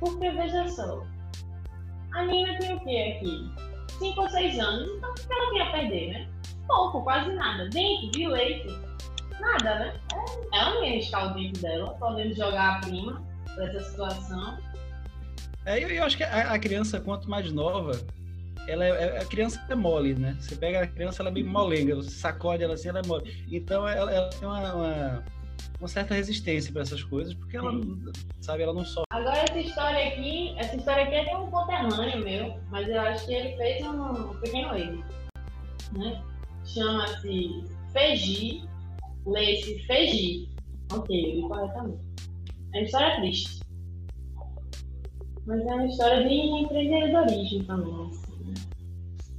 [0.00, 1.04] Porque, veja só,
[2.14, 3.62] a Nina tem o quê aqui?
[3.98, 6.28] 5 ou 6 anos, então o que ela tem a perder, né?
[6.66, 7.68] Pouco, quase nada.
[7.70, 8.68] Dente de leite,
[9.40, 10.00] nada, né?
[10.12, 13.22] É, ela não ia riscar o dente dela, podendo jogar a prima
[13.56, 14.58] dessa situação.
[15.64, 17.92] É, eu, eu acho que a, a criança, quanto mais nova,
[18.66, 20.36] ela é, é, a criança é mole, né?
[20.40, 23.46] Você pega a criança, ela é bem molenga, você sacode ela assim, ela é mole.
[23.50, 25.24] Então ela, ela tem uma, uma,
[25.78, 27.72] uma, certa resistência para essas coisas, porque ela,
[28.40, 29.06] sabe, ela não sofre.
[29.10, 33.26] Agora essa história aqui, essa história aqui é de um conterrâneo meu, mas eu acho
[33.26, 35.04] que ele fez um pequeno erro,
[35.92, 36.22] né?
[36.64, 38.62] Chama-se Feji,
[39.26, 40.48] lê-se Feji.
[40.92, 42.00] Ok, eu li corretamente.
[42.74, 43.60] É uma história triste.
[45.46, 48.06] Mas é uma história de empreendedorismo também.
[48.06, 48.54] Assim.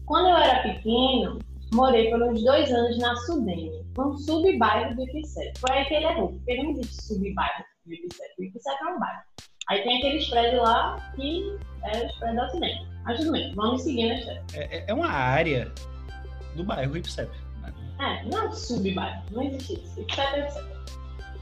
[0.05, 1.39] Quando eu era pequeno,
[1.73, 5.53] morei por uns dois anos na Sudene, um sub-bairro do Ipicé.
[5.57, 8.23] Foi aí que ele errou, porque não existe sub-bairro do Ipicé.
[8.39, 9.21] O Ipicé é um bairro.
[9.69, 12.87] Aí tem aqueles prédios lá que é os prédios da Sudene.
[13.05, 14.43] Mas tudo bem, vamos seguir na história.
[14.53, 15.71] É, é, é uma área
[16.55, 17.29] do bairro Ipicé.
[17.99, 20.01] É, não é sub-bairro, não existe isso.
[20.01, 20.63] Ipicé é Ipicé.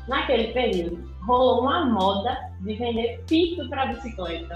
[0.07, 4.55] Naquele período, rolou uma moda de vender pito para bicicleta.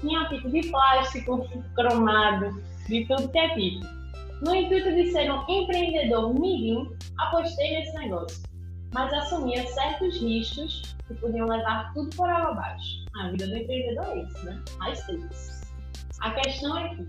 [0.00, 3.99] Tinha pito de plástico, cromado, de tudo que é tipo.
[4.42, 8.42] No intuito de ser um empreendedor mirim, apostei nesse negócio,
[8.94, 13.04] mas assumia certos riscos que podiam levar tudo por água abaixo.
[13.18, 14.62] A vida do empreendedor é isso, né?
[14.78, 15.60] Mais triste.
[16.20, 17.06] A questão é que,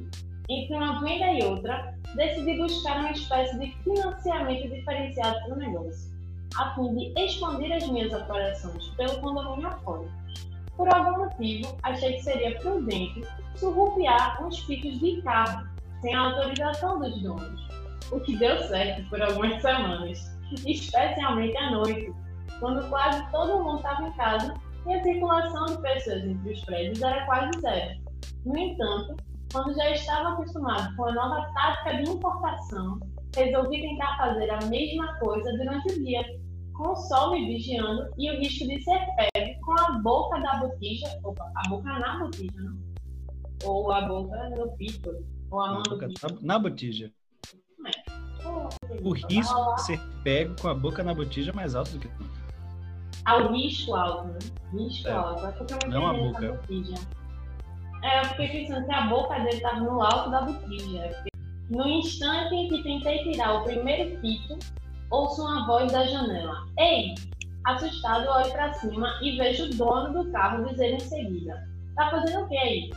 [0.50, 6.12] entre uma venda e outra, decidi buscar uma espécie de financiamento diferenciado para o negócio,
[6.58, 10.06] a fim de expandir as minhas operações pelo condomínio afora.
[10.76, 13.22] Por algum motivo, achei que seria prudente
[13.56, 15.71] surrupiar uns pitos de carro
[16.02, 17.68] sem a autorização dos donos,
[18.12, 22.14] o que deu certo por algumas semanas, especialmente à noite,
[22.60, 24.54] quando quase todo mundo estava em casa
[24.88, 28.02] e a circulação de pessoas entre os prédios era quase zero.
[28.46, 29.16] No entanto,
[29.52, 33.00] quando já estava acostumado com a nova tática de importação,
[33.36, 36.24] resolvi tentar fazer a mesma coisa durante o dia,
[36.74, 40.56] com o sol me vigiando e o risco de ser pego com a boca da
[40.56, 42.78] botija, opa, a boca na botija, não?
[43.64, 47.12] Ou a boca no pito, ou a mão na, na botija.
[47.86, 49.02] É.
[49.04, 52.10] O risco de ser pego com a boca na botija é mais alto do que
[53.26, 54.40] Ao risco alto, né?
[54.74, 55.12] Risco É.
[55.12, 55.46] alto.
[55.46, 56.52] É eu Não a boca.
[56.54, 56.96] botija.
[58.04, 61.24] É, eu fiquei pensando que a boca dele estava no alto da botija.
[61.70, 64.58] No instante em que tentei tirar o primeiro pito,
[65.10, 66.66] ouço uma voz da janela.
[66.78, 67.14] Ei!
[67.64, 72.44] Assustado, olho para cima e vejo o dono do carro dizer em seguida: Tá fazendo
[72.44, 72.90] o que aí?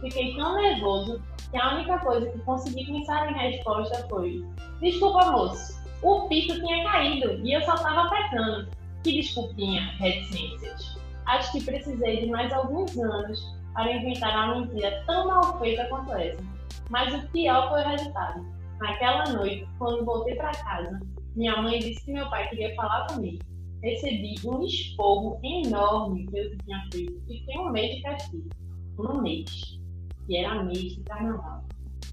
[0.00, 4.44] Fiquei tão nervoso que a única coisa que consegui pensar em resposta foi:
[4.80, 8.68] Desculpa, moço, o pito tinha caído e eu só tava apertando.
[9.02, 10.98] Que desculpinha, reticências.
[11.26, 16.12] Acho que precisei de mais alguns anos para inventar uma mentira tão mal feita quanto
[16.12, 16.42] essa.
[16.90, 18.46] Mas o pior foi o resultado.
[18.80, 21.00] Naquela noite, quando voltei para casa,
[21.34, 23.42] minha mãe disse que meu pai queria falar comigo.
[23.82, 28.48] Recebi um esporro enorme que tinha feito e fiquei um mês de castigo.
[28.98, 29.78] Um mês.
[30.28, 31.64] E era mês de carnaval.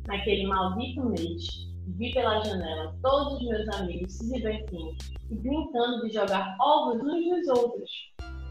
[0.08, 4.95] Naquele maldito mês, vi pela janela todos os meus amigos se divertindo
[5.30, 7.89] e brincando de jogar ovos uns nos outros.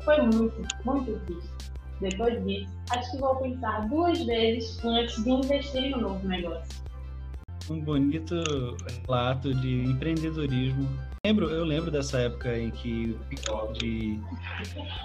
[0.04, 1.72] Foi muito, muito triste.
[2.00, 6.82] Depois disso, acho que vou pensar duas vezes antes de investir em um novo negócio.
[7.70, 8.34] um bonito
[9.06, 10.88] relato de empreendedorismo.
[11.24, 13.16] Lembro, eu lembro dessa época em que
[13.78, 14.18] de,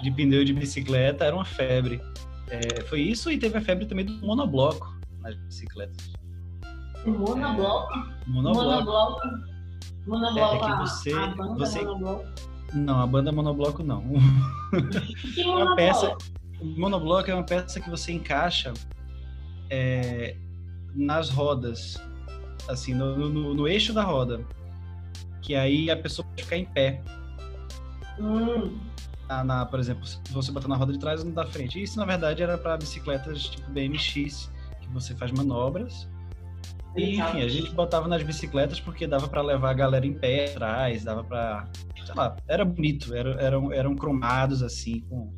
[0.02, 2.00] de pneu de bicicleta era uma febre.
[2.50, 6.12] É, foi isso e teve a febre também do monobloco nas bicicletas.
[7.06, 7.92] Monobloco,
[8.26, 8.64] Monobloco.
[8.66, 9.20] monobloco,
[10.06, 12.24] monobloco, É que a- você- a, banda você- monobloco.
[12.74, 14.02] Não, a banda monobloco não.
[15.34, 15.76] Que uma monobloco?
[15.76, 16.16] peça.
[16.60, 18.72] O monobloco é uma peça que você encaixa
[19.70, 20.36] é,
[20.94, 21.96] nas rodas,
[22.68, 24.40] assim, no, no- no eixo da roda.
[25.40, 27.02] Que aí a pessoa pode ficar em pé.
[28.18, 28.76] Hum,
[29.28, 31.80] na, na- por exemplo, se você botar na roda de trás ou da frente.
[31.82, 36.08] Isso, na verdade, era para bicicletas tipo BMX, que você faz manobras.
[36.96, 40.50] E, enfim, a gente botava nas bicicletas porque dava para levar a galera em pé
[40.50, 41.68] atrás, dava para,
[42.04, 45.32] sei lá, era bonito, era, eram, eram cromados assim, com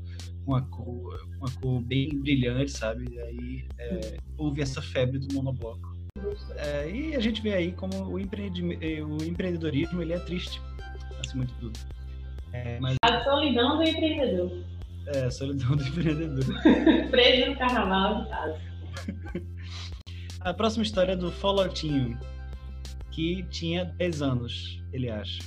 [0.47, 3.05] uma cor, uma cor bem brilhante, sabe?
[3.13, 5.91] E aí é, houve essa febre do monobloco.
[6.57, 10.61] É, e a gente vê aí como o, empreendi- eh, o empreendedorismo ele é triste,
[11.19, 11.79] acima de tudo.
[12.53, 14.65] É, mas a solidão do empreendedor.
[15.07, 16.45] é solidão do empreendedor.
[17.11, 18.61] Preso no carnaval de casa.
[20.41, 22.19] A próxima história é do Folotinho,
[23.11, 25.43] que tinha 10 anos, ele acha.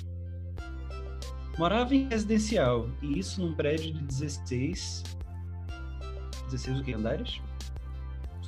[1.57, 5.03] Morava em residencial, e isso num prédio de 16.
[6.45, 6.93] 16 o que?
[6.93, 7.41] Andares?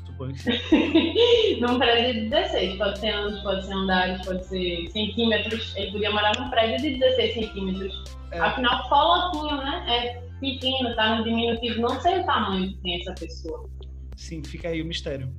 [0.06, 1.58] Suponho que sim.
[1.62, 5.76] num prédio de 16, pode ser anos, pode ser andares, pode ser centímetros.
[5.76, 8.15] Ele podia morar num prédio de 16 centímetros.
[8.36, 8.40] É.
[8.40, 9.86] Afinal, folotinho, né?
[9.88, 11.82] É pequeno, tá no diminutivo.
[11.82, 13.70] Não sei o tamanho que tem essa pessoa.
[14.18, 15.34] Sim, fica aí o mistério.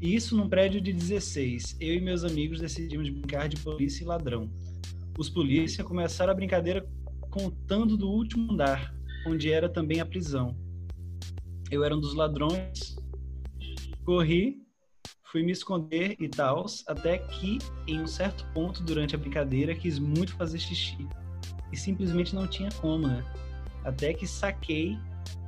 [0.00, 1.78] E isso num prédio de 16.
[1.80, 4.50] Eu e meus amigos decidimos brincar de polícia e ladrão.
[5.18, 6.86] Os polícia começaram a brincadeira
[7.30, 8.94] contando do último andar,
[9.26, 10.54] onde era também a prisão.
[11.70, 12.96] Eu era um dos ladrões,
[14.04, 14.58] corri,
[15.32, 19.98] fui me esconder e tal, até que, em um certo ponto durante a brincadeira, quis
[19.98, 21.08] muito fazer xixi.
[21.72, 23.24] E simplesmente não tinha como, né?
[23.84, 24.98] Até que saquei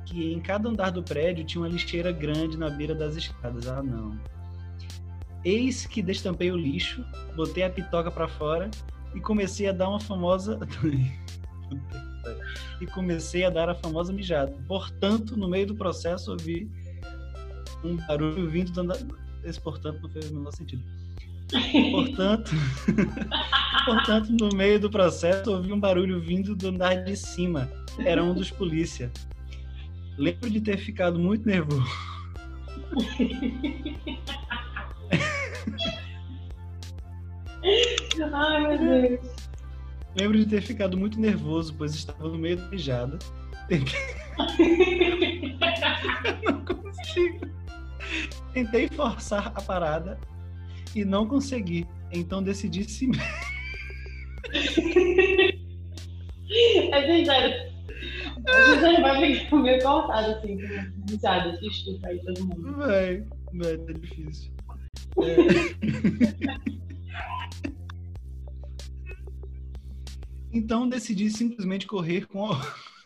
[0.05, 3.67] que em cada andar do prédio tinha uma lixeira grande na beira das escadas.
[3.67, 4.17] Ah, não.
[5.45, 7.05] Eis que destampei o lixo,
[7.35, 8.69] botei a pitoca para fora
[9.15, 10.59] e comecei a dar uma famosa.
[12.81, 14.51] e comecei a dar a famosa mijada.
[14.67, 16.69] Portanto, no meio do processo, ouvi
[17.83, 18.97] um barulho vindo do andar.
[19.43, 20.83] Esse, portanto, não fez o menor sentido.
[21.49, 22.51] Portanto,
[23.85, 27.69] portanto, no meio do processo, ouvi um barulho vindo do andar de cima.
[27.99, 29.11] Era um dos polícia.
[30.17, 31.87] Lembro de ter ficado muito nervoso.
[38.33, 39.19] Ai, meu Deus.
[40.19, 43.17] Lembro de ter ficado muito nervoso, pois estava no meio da mijada.
[43.67, 43.99] Tentei...
[46.43, 47.47] não consigo.
[48.53, 50.19] Tentei forçar a parada
[50.95, 51.85] e não consegui.
[52.11, 53.11] Então decidi sim.
[56.51, 56.95] É.
[56.95, 57.01] A
[58.79, 61.59] gente vai ficar meio cortado assim, com risadas.
[61.59, 62.77] Desculpa aí todo mundo.
[62.77, 63.23] Vai,
[63.53, 64.51] vai, tá difícil.
[65.21, 66.79] É.
[70.51, 72.59] Então decidi simplesmente correr com a,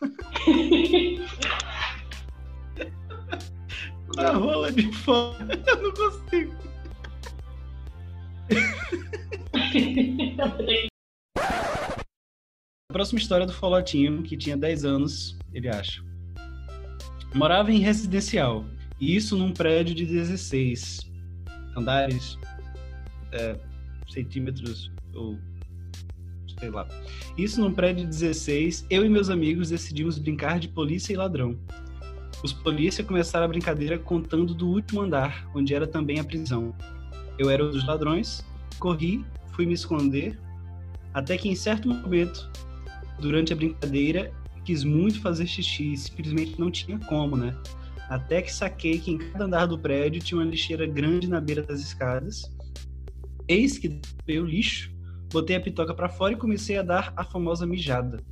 [4.08, 5.62] com a rola de fora.
[5.66, 6.54] Eu não consigo.
[12.90, 16.02] A próxima história é do Folotinho, que tinha 10 anos, ele acha.
[17.34, 18.64] Morava em residencial,
[19.00, 21.10] e isso num prédio de 16
[21.76, 22.38] andares.
[23.32, 23.58] É,
[24.08, 25.36] centímetros ou
[26.58, 26.86] sei lá.
[27.36, 31.58] Isso num prédio de 16, eu e meus amigos decidimos brincar de polícia e ladrão.
[32.42, 36.74] Os polícia começaram a brincadeira contando do último andar, onde era também a prisão.
[37.38, 38.44] Eu era um dos ladrões,
[38.78, 40.38] corri, fui me esconder,
[41.12, 42.50] até que em certo momento,
[43.20, 44.32] durante a brincadeira,
[44.64, 47.56] quis muito fazer xixi simplesmente não tinha como, né?
[48.08, 51.62] Até que saquei que em cada andar do prédio tinha uma lixeira grande na beira
[51.62, 52.42] das escadas.
[53.48, 54.94] Eis que veio o lixo
[55.34, 58.22] botei a pitoca para fora e comecei a dar a famosa mijada.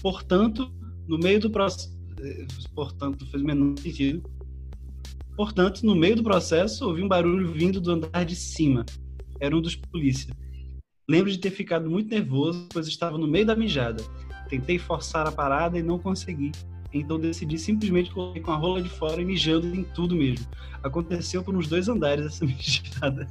[0.00, 0.72] Portanto,
[1.08, 1.92] no meio do processo,
[2.72, 4.22] portanto, fez menor sentido.
[5.36, 8.84] Portanto, no meio do processo, ouvi um barulho vindo do andar de cima.
[9.40, 10.32] Era um dos polícia.
[11.08, 14.02] Lembro de ter ficado muito nervoso, pois estava no meio da mijada.
[14.48, 16.52] Tentei forçar a parada e não consegui.
[16.92, 20.46] Então decidi simplesmente correr com a rola de fora e mijando em tudo mesmo.
[20.82, 23.28] Aconteceu por uns dois andares essa mijada.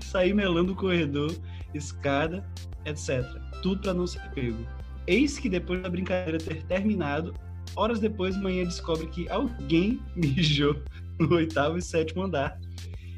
[0.00, 1.34] sair melando o corredor,
[1.72, 2.46] escada,
[2.84, 3.24] etc.
[3.62, 4.64] Tudo para não ser pego.
[5.06, 7.34] Eis que depois da brincadeira ter terminado,
[7.78, 10.82] horas depois, manhã descobre que alguém mijou
[11.18, 12.58] no oitavo e sétimo andar.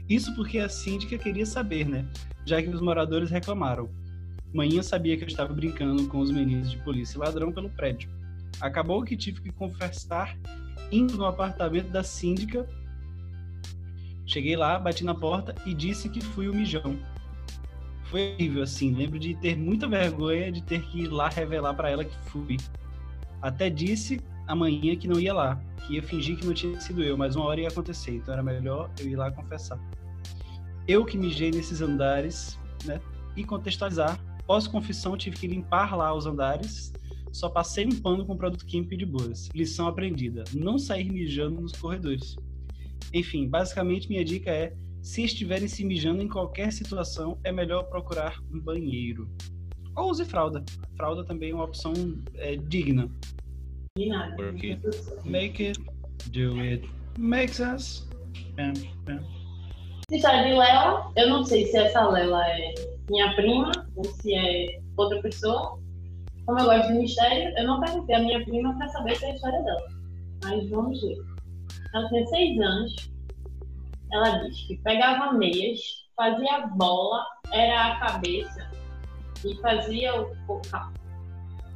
[0.09, 2.07] Isso porque a síndica queria saber, né?
[2.45, 3.89] Já que os moradores reclamaram.
[4.53, 8.11] Manhã sabia que eu estava brincando com os meninos de polícia e ladrão pelo prédio.
[8.61, 10.37] Acabou que tive que confessar
[10.91, 12.67] indo no apartamento da síndica
[14.31, 16.97] Cheguei lá, bati na porta e disse que fui o mijão.
[18.05, 18.95] Foi horrível, assim.
[18.95, 22.57] Lembro de ter muita vergonha de ter que ir lá revelar para ela que fui.
[23.43, 24.21] Até disse
[24.51, 27.45] amanhã que não ia lá, que ia fingir que não tinha sido eu, mas uma
[27.45, 29.79] hora ia acontecer, então era melhor eu ir lá confessar.
[30.89, 33.01] Eu que mijei nesses andares, né?
[33.37, 34.19] E contextualizar.
[34.47, 36.93] Pós-confissão, tive que limpar lá os andares.
[37.33, 39.49] Só passei pano com produto químico de boas.
[39.55, 42.35] Lição aprendida: não sair mijando nos corredores.
[43.15, 48.41] Enfim, basicamente minha dica é: se estiverem se mijando em qualquer situação, é melhor procurar
[48.53, 49.31] um banheiro.
[49.95, 50.65] Ou use fralda.
[50.97, 51.93] Fralda também é uma opção
[52.35, 53.09] é, digna.
[53.97, 54.79] Work it,
[55.25, 55.77] make it,
[56.31, 56.87] do it,
[57.19, 58.07] makes us.
[58.55, 58.73] Bam,
[59.05, 59.19] bam.
[60.09, 62.73] História de Lela, eu não sei se essa Lela é
[63.09, 65.81] minha prima ou se é outra pessoa.
[66.47, 69.33] Como eu gosto de mistério, eu não perguntei a minha prima para saber se é
[69.33, 69.89] a história dela.
[70.45, 71.19] Mas vamos ver.
[71.93, 73.11] Ela tinha seis anos.
[74.13, 75.81] Ela diz que pegava meias,
[76.17, 78.71] fazia bola, era a cabeça
[79.45, 80.31] e fazia o.
[80.71, 80.93] Calma,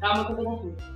[0.00, 0.93] calma que eu tô confusa.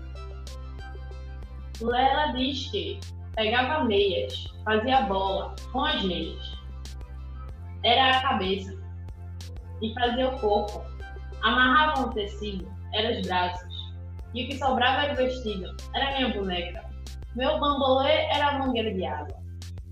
[1.80, 2.98] Lela diz que
[3.34, 6.58] pegava meias, fazia bola com as meias.
[7.84, 8.76] Era a cabeça
[9.80, 10.82] e fazia o corpo.
[11.42, 13.94] Amarrava um tecido, era os braços.
[14.34, 16.84] E o que sobrava era o vestido, era minha boneca.
[17.36, 19.38] Meu bambolê era a mangueira de água.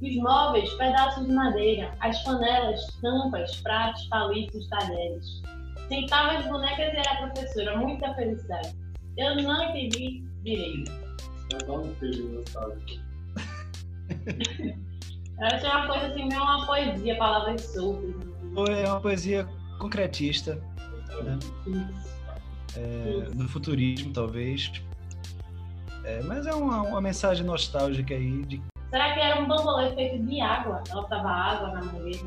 [0.03, 5.43] Os móveis, pedaços de madeira, as panelas, tampas, pratos, palitos, talheres.
[5.89, 8.77] Sentava as bonecas e era a professora, muita felicidade.
[9.17, 11.06] Eu não entendi direito.
[11.53, 13.01] Entendi, sabe?
[15.39, 18.15] Eu achei uma coisa assim, meio uma poesia, palavras soltas.
[18.69, 20.61] É uma poesia concretista.
[21.23, 21.39] Né?
[22.77, 24.73] É, no futurismo, talvez.
[26.05, 30.25] É, mas é uma, uma mensagem nostálgica aí de Será que era um bambolê feito
[30.25, 30.83] de água?
[30.89, 32.27] Ela tava água na mangueira.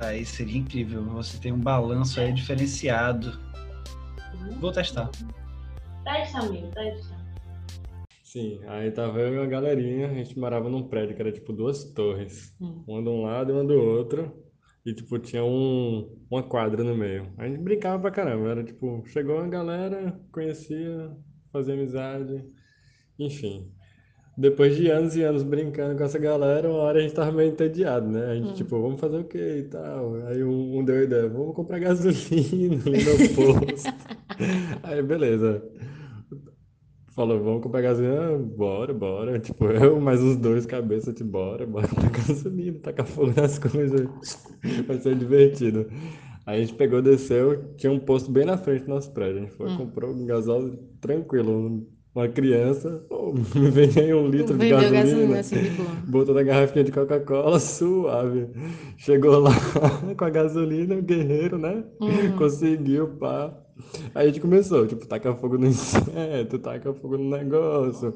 [0.00, 1.02] Aí seria incrível.
[1.04, 3.40] Você tem um balanço aí diferenciado.
[4.34, 4.60] Uhum.
[4.60, 5.10] Vou testar.
[6.04, 7.17] Testa, amigo, testa.
[8.30, 11.50] Sim, aí tava eu e a galerinha, a gente morava num prédio que era tipo
[11.50, 12.84] duas torres, Hum.
[12.86, 14.30] uma de um lado e uma do outro,
[14.84, 17.32] e tipo tinha um, uma quadra no meio.
[17.38, 21.10] A gente brincava pra caramba, era tipo, chegou uma galera, conhecia,
[21.50, 22.44] fazia amizade,
[23.18, 23.72] enfim.
[24.36, 27.50] Depois de anos e anos brincando com essa galera, uma hora a gente tava meio
[27.50, 28.26] entediado, né?
[28.26, 30.14] A gente, tipo, vamos fazer o quê e tal.
[30.26, 33.90] Aí um, um deu a ideia, vamos comprar gasolina no posto.
[34.84, 35.62] Aí, beleza.
[37.18, 39.38] Falou, vamos comprar gasolina, bora, bora.
[39.42, 44.08] Tipo, eu mais os dois cabeças, tipo, bora, bora comprar gasolina, tacar fogo nas coisas.
[44.86, 45.90] Vai ser divertido.
[46.46, 49.38] Aí a gente pegou, desceu, tinha um posto bem na frente do nosso prédio.
[49.38, 49.76] A gente foi, Hum.
[49.78, 51.88] comprou um gasóleo tranquilo.
[52.18, 53.00] Uma criança,
[53.54, 55.04] me vem aí um litro de Vendeu gasolina.
[55.04, 55.70] gasolina assim de.
[56.10, 58.48] Botou na garrafinha de Coca-Cola, suave.
[58.96, 59.52] Chegou lá
[60.18, 61.84] com a gasolina, o guerreiro, né?
[62.00, 62.36] Uhum.
[62.36, 63.56] Conseguiu, pá.
[64.16, 68.12] Aí a gente começou, tipo, taca fogo no inseto, taca fogo no negócio.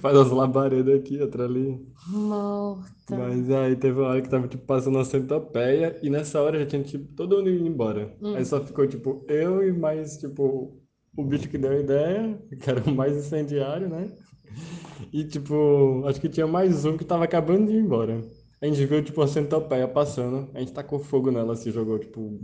[0.00, 1.84] Faz as labaredas aqui, outra ali.
[2.06, 3.16] Morta.
[3.16, 6.66] Mas aí teve uma hora que tava, tipo, passando a centopeia e nessa hora já
[6.66, 8.14] tinha, tipo, todo mundo indo embora.
[8.22, 8.36] Hum.
[8.36, 10.83] Aí só ficou, tipo, eu e mais, tipo,
[11.16, 14.10] o bicho que deu a ideia, que era o mais incendiário, né?
[15.12, 18.20] E, tipo, acho que tinha mais um que tava acabando de ir embora.
[18.60, 20.50] A gente viu, tipo, uma centopeia passando.
[20.54, 22.38] A gente tacou fogo nela, assim, jogou, tipo,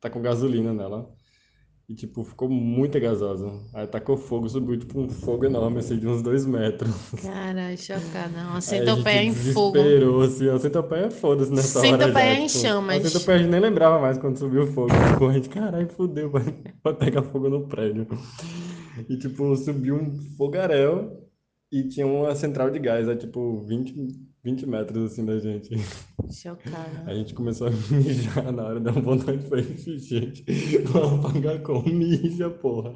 [0.00, 1.12] tacou gasolina nela.
[1.88, 3.52] E, tipo, ficou muito gasosa.
[3.74, 6.94] Aí tacou fogo, subiu, tipo, um fogo enorme, assim, de uns dois metros.
[7.20, 8.38] Caralho, chocada.
[8.50, 9.76] Uma centopeia em fogo.
[9.76, 10.48] desesperou, assim.
[10.48, 11.98] A centopeia é foda-se nessa hora já.
[11.98, 13.04] Centopeia em tipo, chamas.
[13.04, 14.88] A centopeia a gente nem lembrava mais quando subiu o fogo.
[15.12, 16.42] Tipo, a gente, caralho, fudeu, vai,
[16.82, 18.06] vai pegar fogo no prédio.
[19.08, 21.20] E, tipo, subiu um fogaréu
[21.70, 23.94] e tinha uma central de gás, a, tipo, 20,
[24.44, 25.70] 20 metros, assim, da gente.
[26.30, 27.04] Chocada.
[27.06, 30.44] A gente começou a mijar na hora, deu vontade foi gente.
[30.86, 32.92] Vamos apagar com mija, porra.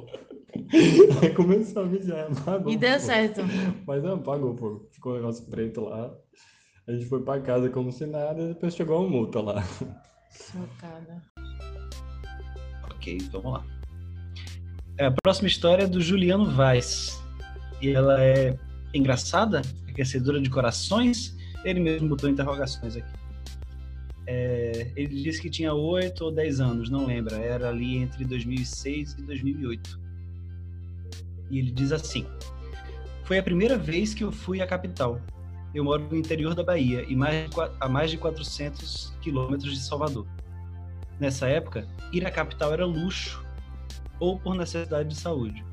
[1.21, 2.71] Aí começou a mijar, apagou.
[2.71, 3.41] E deu certo.
[3.85, 4.87] Mas não, apagou, pô.
[4.91, 6.13] Ficou um negócio preto lá.
[6.85, 9.63] A gente foi pra casa como se nada e depois chegou a multa lá.
[10.31, 11.23] Chocada.
[12.91, 13.65] Ok, vamos lá.
[14.97, 17.21] É, a próxima história é do Juliano Vaz.
[17.81, 18.57] E ela é
[18.93, 21.36] engraçada, aquecedora de corações.
[21.67, 23.11] Ele mesmo botou interrogações aqui.
[24.25, 27.35] É, ele disse que tinha 8 ou 10 anos, não lembra.
[27.35, 29.99] Era ali entre 2006 e 2008.
[31.49, 32.25] E ele diz assim:
[33.25, 35.19] Foi a primeira vez que eu fui à capital.
[35.75, 37.49] Eu moro no interior da Bahia e mais,
[37.81, 40.25] a mais de 400 quilômetros de Salvador.
[41.19, 43.45] Nessa época, ir à capital era luxo
[44.19, 45.65] ou por necessidade de saúde.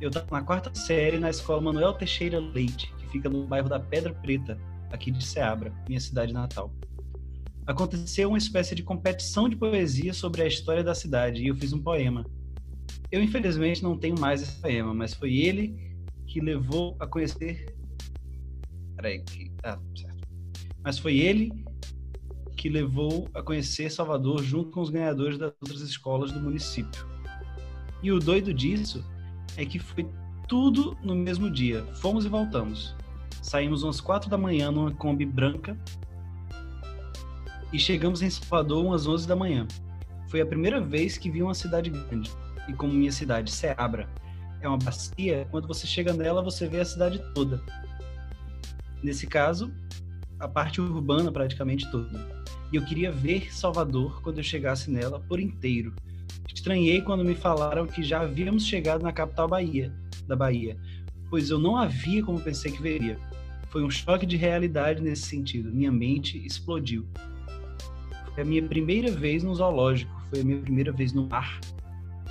[0.00, 3.80] Eu estava na quarta série na escola Manuel Teixeira Leite, que fica no bairro da
[3.80, 4.58] Pedra Preta,
[4.94, 6.72] aqui de Ceabra, minha cidade natal.
[7.66, 11.72] Aconteceu uma espécie de competição de poesia sobre a história da cidade e eu fiz
[11.72, 12.24] um poema.
[13.10, 15.74] Eu, infelizmente, não tenho mais esse poema, mas foi ele
[16.26, 17.74] que levou a conhecer.
[18.96, 19.50] Peraí, que.
[19.62, 20.28] Ah, certo.
[20.82, 21.50] Mas foi ele
[22.56, 27.06] que levou a conhecer Salvador junto com os ganhadores das outras escolas do município.
[28.02, 29.04] E o doido disso
[29.56, 30.06] é que foi
[30.48, 31.82] tudo no mesmo dia.
[31.96, 32.94] Fomos e voltamos.
[33.44, 35.76] Saímos umas quatro da manhã numa Kombi branca
[37.70, 39.68] e chegamos em Salvador umas 11 da manhã.
[40.28, 42.32] Foi a primeira vez que vi uma cidade grande.
[42.66, 44.08] E como minha cidade, Ceabra,
[44.62, 47.62] é uma bacia, quando você chega nela, você vê a cidade toda.
[49.02, 49.70] Nesse caso,
[50.40, 52.26] a parte urbana praticamente toda.
[52.72, 55.94] E eu queria ver Salvador quando eu chegasse nela por inteiro.
[56.52, 59.92] Estranhei quando me falaram que já havíamos chegado na capital Bahia,
[60.26, 60.78] da Bahia,
[61.28, 63.18] pois eu não a via como pensei que veria.
[63.74, 65.74] Foi um choque de realidade nesse sentido.
[65.74, 67.08] Minha mente explodiu.
[68.32, 71.60] Foi a minha primeira vez no zoológico, foi a minha primeira vez no mar.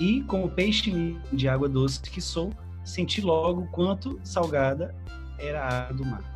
[0.00, 0.90] E, como peixe
[1.30, 2.50] de água doce que sou,
[2.82, 4.94] senti logo quanto salgada
[5.38, 6.34] era a água do mar.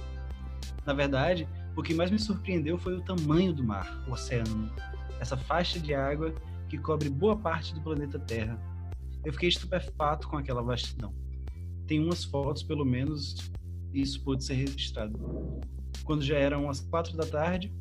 [0.85, 4.71] Na verdade, o que mais me surpreendeu foi o tamanho do mar, o oceano,
[5.19, 6.35] essa faixa de água
[6.69, 8.61] que cobre boa parte do planeta Terra.
[9.25, 11.15] Eu fiquei estupefato com aquela vastidão.
[11.87, 13.51] Tem umas fotos, pelo menos,
[13.93, 15.19] isso pôde ser registrado.
[16.05, 17.73] Quando já eram as quatro da tarde,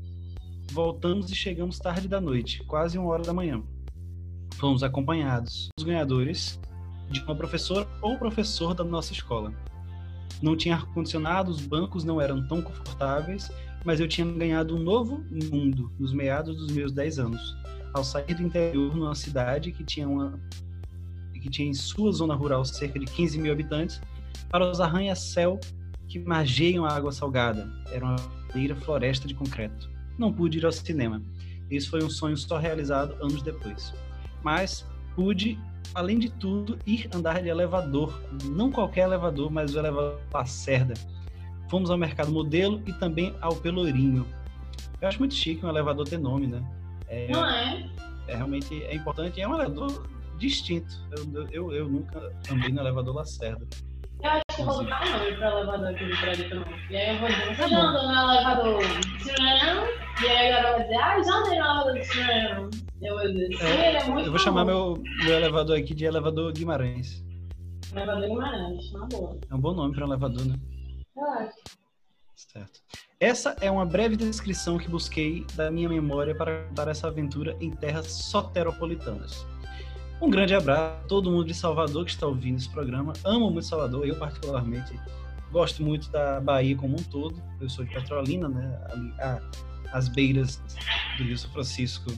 [0.71, 3.61] voltamos e chegamos tarde da noite, quase uma hora da manhã.
[4.55, 6.59] Fomos acompanhados, os ganhadores,
[7.09, 9.53] de uma professora ou professor da nossa escola.
[10.41, 13.49] Não tinha ar-condicionado, os bancos não eram tão confortáveis,
[13.85, 17.55] mas eu tinha ganhado um novo mundo nos meados dos meus 10 anos,
[17.93, 20.39] ao sair do interior numa cidade que tinha uma
[21.33, 24.01] que tinha em sua zona rural cerca de 15 mil habitantes,
[24.49, 25.59] para os arranha-céu
[26.07, 27.69] que margeiam a água salgada.
[27.91, 28.15] Era uma
[28.57, 29.89] verdadeira floresta de concreto.
[30.17, 31.21] Não pude ir ao cinema.
[31.69, 33.93] Esse foi um sonho só realizado anos depois.
[34.43, 34.85] Mas
[35.15, 35.59] pude,
[35.93, 38.19] além de tudo, ir andar de elevador.
[38.45, 40.93] Não qualquer elevador, mas o elevador Lacerda.
[41.69, 44.25] Fomos ao Mercado Modelo e também ao Pelourinho.
[45.01, 46.63] Eu acho muito chique um elevador ter nome, né?
[47.07, 47.89] É, Não é?
[48.27, 49.39] é realmente é importante.
[49.39, 50.95] É um elevador distinto.
[51.11, 53.67] Eu, eu, eu nunca andei no elevador Lacerda.
[54.57, 56.75] Que eu vou botar nome pro elevador aqui do prédio também.
[56.89, 57.87] E aí eu vou dizer, Tá você já bom.
[57.87, 58.81] andou no elevador
[59.23, 59.87] Tirão?
[60.19, 62.69] E aí a galera vai dizer, ah, já andei no elevador Tirão.
[63.01, 65.93] Eu vou dizer, sim, É, ele é muito Eu vou chamar meu, meu elevador aqui
[65.93, 67.23] de elevador Guimarães.
[67.93, 69.37] Elevador Guimarães, na boa.
[69.49, 70.55] É um bom nome para um elevador, né?
[71.15, 71.53] Eu acho.
[72.35, 72.79] Certo.
[73.19, 77.71] Essa é uma breve descrição que busquei da minha memória para contar essa aventura em
[77.71, 79.45] terras soteropolitanas.
[80.21, 83.13] Um grande abraço a todo mundo de Salvador que está ouvindo esse programa.
[83.23, 84.99] Amo muito Salvador, eu particularmente
[85.51, 87.41] gosto muito da Bahia como um todo.
[87.61, 88.79] Eu sou de Petrolina, né?
[88.91, 89.41] Ali, a-
[89.93, 90.61] às beiras
[91.17, 92.11] do Rio São Francisco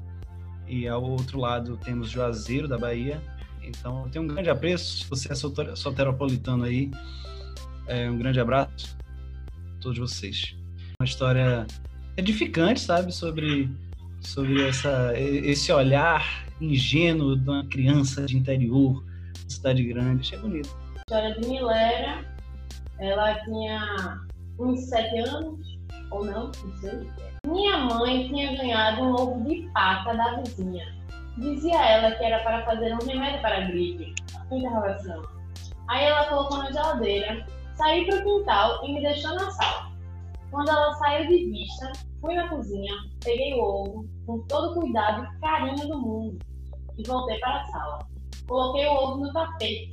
[0.67, 3.21] e ao outro lado temos Juazeiro da Bahia.
[3.61, 4.99] Então eu tenho um grande apreço.
[4.99, 6.89] Se você é soter- soteropolitano aí,
[7.85, 8.97] é, um grande abraço
[9.77, 10.55] a todos vocês.
[10.99, 11.67] Uma história
[12.17, 13.69] edificante, sabe, sobre
[14.21, 19.03] sobre essa esse olhar ingênuo de uma criança de interior,
[19.45, 20.21] de cidade grande.
[20.21, 20.75] Achei bonito.
[20.97, 22.25] história de Milera.
[22.99, 24.19] Ela tinha
[24.59, 25.79] uns sete anos,
[26.11, 27.09] ou não, não sei.
[27.47, 30.85] Minha mãe tinha ganhado um ovo de paca da vizinha.
[31.37, 34.13] Dizia ela que era para fazer um remédio para a gripe.
[34.51, 35.23] Interrogação.
[35.87, 37.45] Aí ela colocou na geladeira,
[37.75, 39.88] saí para o quintal e me deixou na sala.
[40.51, 42.93] Quando ela saiu de vista, fui na cozinha,
[43.23, 46.39] peguei o ovo, com todo o cuidado e carinho do mundo,
[46.97, 47.99] e voltei para a sala.
[48.47, 49.91] Coloquei o ovo no tapete.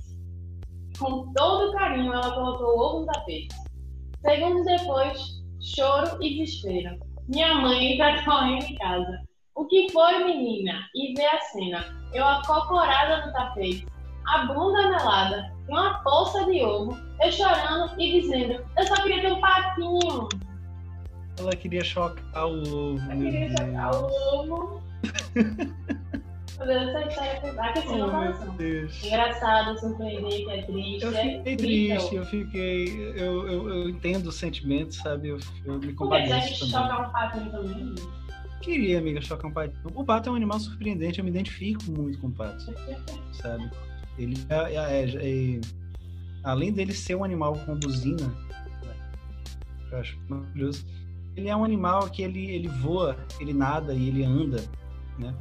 [0.98, 3.54] Com todo carinho, ela colocou o ovo no tapete.
[4.20, 6.98] Segundos depois, choro e desespero.
[7.28, 9.22] Minha mãe está correndo em casa.
[9.54, 10.88] O que foi, menina?
[10.94, 11.84] E vê a cena.
[12.14, 13.86] Eu acocorada no tapete,
[14.26, 19.32] a bunda melada, uma poça de ovo, eu chorando e dizendo: Eu só queria ter
[19.32, 20.28] um patinho.
[21.38, 23.12] Ela queria chocar o ovo.
[23.12, 24.82] Eu queria chocar o ovo.
[26.58, 28.50] Oh.
[28.56, 29.04] Deus.
[29.04, 31.04] Engraçado, surpreendente, é triste.
[31.04, 31.96] Eu é fiquei incrível.
[31.98, 33.12] triste, eu fiquei.
[33.14, 35.28] Eu, eu, eu entendo o sentimento, sabe?
[35.28, 36.72] Eu, eu me que você compadeço também.
[36.72, 37.94] chocar um patinho também?
[38.62, 39.74] Queria, amiga, chocar um pato.
[39.94, 42.64] O pato é um animal surpreendente, eu me identifico muito com o pato,
[43.32, 43.70] sabe?
[44.18, 45.60] Ele é, é- é- é-
[46.42, 48.94] além dele ser um animal com buzina, né,
[49.88, 50.86] que eu acho maravilhoso,
[51.36, 54.64] ele é um animal que ele, ele voa, ele nada e ele anda,
[55.18, 55.34] né?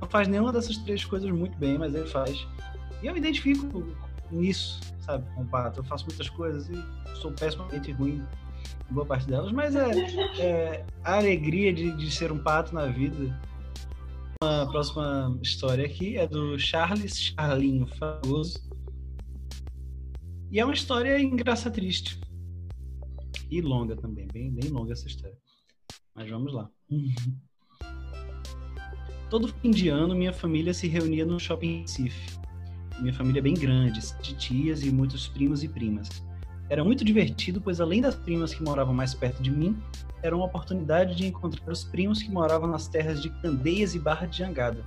[0.00, 2.46] Não faz nenhuma dessas três coisas muito bem, mas ele faz.
[3.00, 3.86] E eu me identifico
[4.32, 5.78] nisso, sabe, com o pato.
[5.78, 8.20] Eu faço muitas coisas e sou pessimamente ruim
[8.90, 9.90] em boa parte delas, mas é,
[10.40, 13.40] é a alegria de, de ser um pato na vida.
[14.42, 18.58] A próxima história aqui é do Charles Charlinho Fragoso.
[20.50, 22.20] E é uma história engraça triste.
[23.52, 25.36] E longa também, bem, bem longa essa história.
[26.14, 26.70] Mas vamos lá.
[29.28, 32.38] Todo fim de ano, minha família se reunia no shopping Recife.
[32.98, 36.08] Minha família é bem grande, de tias e muitos primos e primas.
[36.70, 39.76] Era muito divertido, pois além das primas que moravam mais perto de mim,
[40.22, 44.24] era uma oportunidade de encontrar os primos que moravam nas terras de Candeias e Barra
[44.24, 44.82] de Jangada.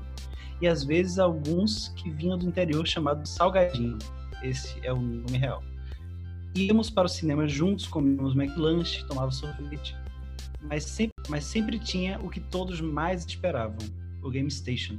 [0.60, 4.00] E às vezes alguns que vinham do interior chamado Salgadinho.
[4.42, 5.62] Esse é o nome real.
[6.58, 9.94] Íamos para o cinema juntos, comíamos McLanche, tomávamos sorvete.
[10.62, 13.78] Mas sempre, mas sempre tinha o que todos mais esperavam,
[14.24, 14.98] o Game Station.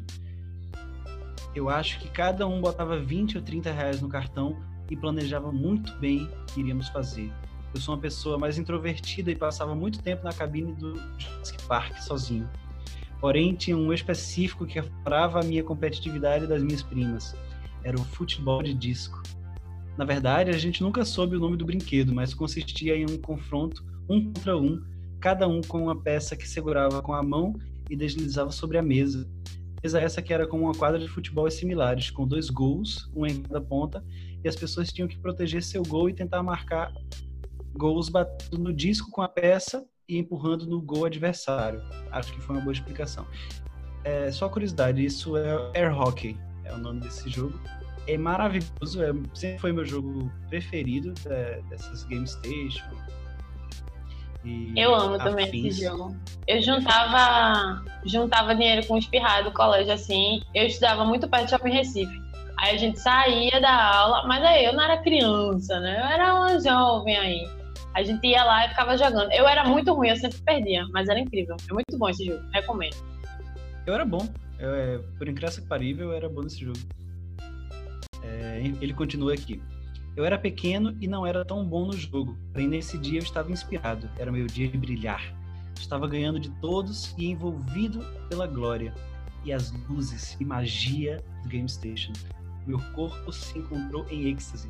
[1.55, 5.97] Eu acho que cada um botava 20 ou 30 reais no cartão e planejava muito
[5.99, 7.33] bem o que iríamos fazer.
[7.75, 11.97] Eu sou uma pessoa mais introvertida e passava muito tempo na cabine do Jurassic Park
[12.03, 12.47] sozinho.
[13.19, 17.35] Porém, tinha um específico que aflorava a minha competitividade das minhas primas.
[17.83, 19.23] Era o futebol de disco.
[19.97, 23.85] Na verdade, a gente nunca soube o nome do brinquedo, mas consistia em um confronto
[24.09, 24.83] um contra um,
[25.21, 27.55] cada um com uma peça que segurava com a mão
[27.91, 29.29] e deslizava sobre a mesa.
[29.83, 33.43] Mesa essa que era como uma quadra de futebol similares, com dois gols, um em
[33.43, 34.05] cada ponta,
[34.45, 36.93] e as pessoas tinham que proteger seu gol e tentar marcar
[37.75, 41.83] gols batendo no disco com a peça e empurrando no gol adversário.
[42.11, 43.27] Acho que foi uma boa explicação.
[44.05, 47.59] É, só curiosidade, isso é Air Hockey, é o nome desse jogo.
[48.07, 51.13] É maravilhoso, é, sempre foi meu jogo preferido
[51.69, 52.85] dessas Game Station.
[54.77, 55.75] Eu amo também afins.
[55.75, 56.17] esse jogo.
[56.47, 60.41] Eu juntava, juntava dinheiro com o espirrado do colégio, assim.
[60.55, 62.23] Eu estudava muito perto do Shopping Recife.
[62.59, 65.99] Aí a gente saía da aula, mas aí eu não era criança, né?
[66.01, 67.49] Eu era uma jovem aí.
[67.95, 69.33] A gente ia lá e ficava jogando.
[69.33, 71.57] Eu era muito ruim, eu sempre perdia, mas era incrível.
[71.69, 72.97] É muito bom esse jogo, recomendo.
[73.87, 74.27] Eu era bom.
[74.59, 76.79] Eu, é, por incrível que parível, eu era bom nesse jogo.
[78.27, 79.63] É, ele continua aqui.
[80.17, 83.53] Eu era pequeno e não era tão bom no jogo, porém nesse dia eu estava
[83.53, 84.09] inspirado.
[84.19, 85.35] Era meu dia de brilhar.
[85.79, 88.95] Estava ganhando de todos e envolvido pela glória
[89.45, 92.13] e as luzes e magia do Game Station.
[92.67, 94.67] Meu corpo se encontrou em êxtase,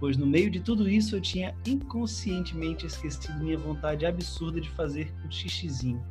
[0.00, 5.14] pois no meio de tudo isso eu tinha inconscientemente esquecido minha vontade absurda de fazer
[5.24, 6.02] um xixizinho.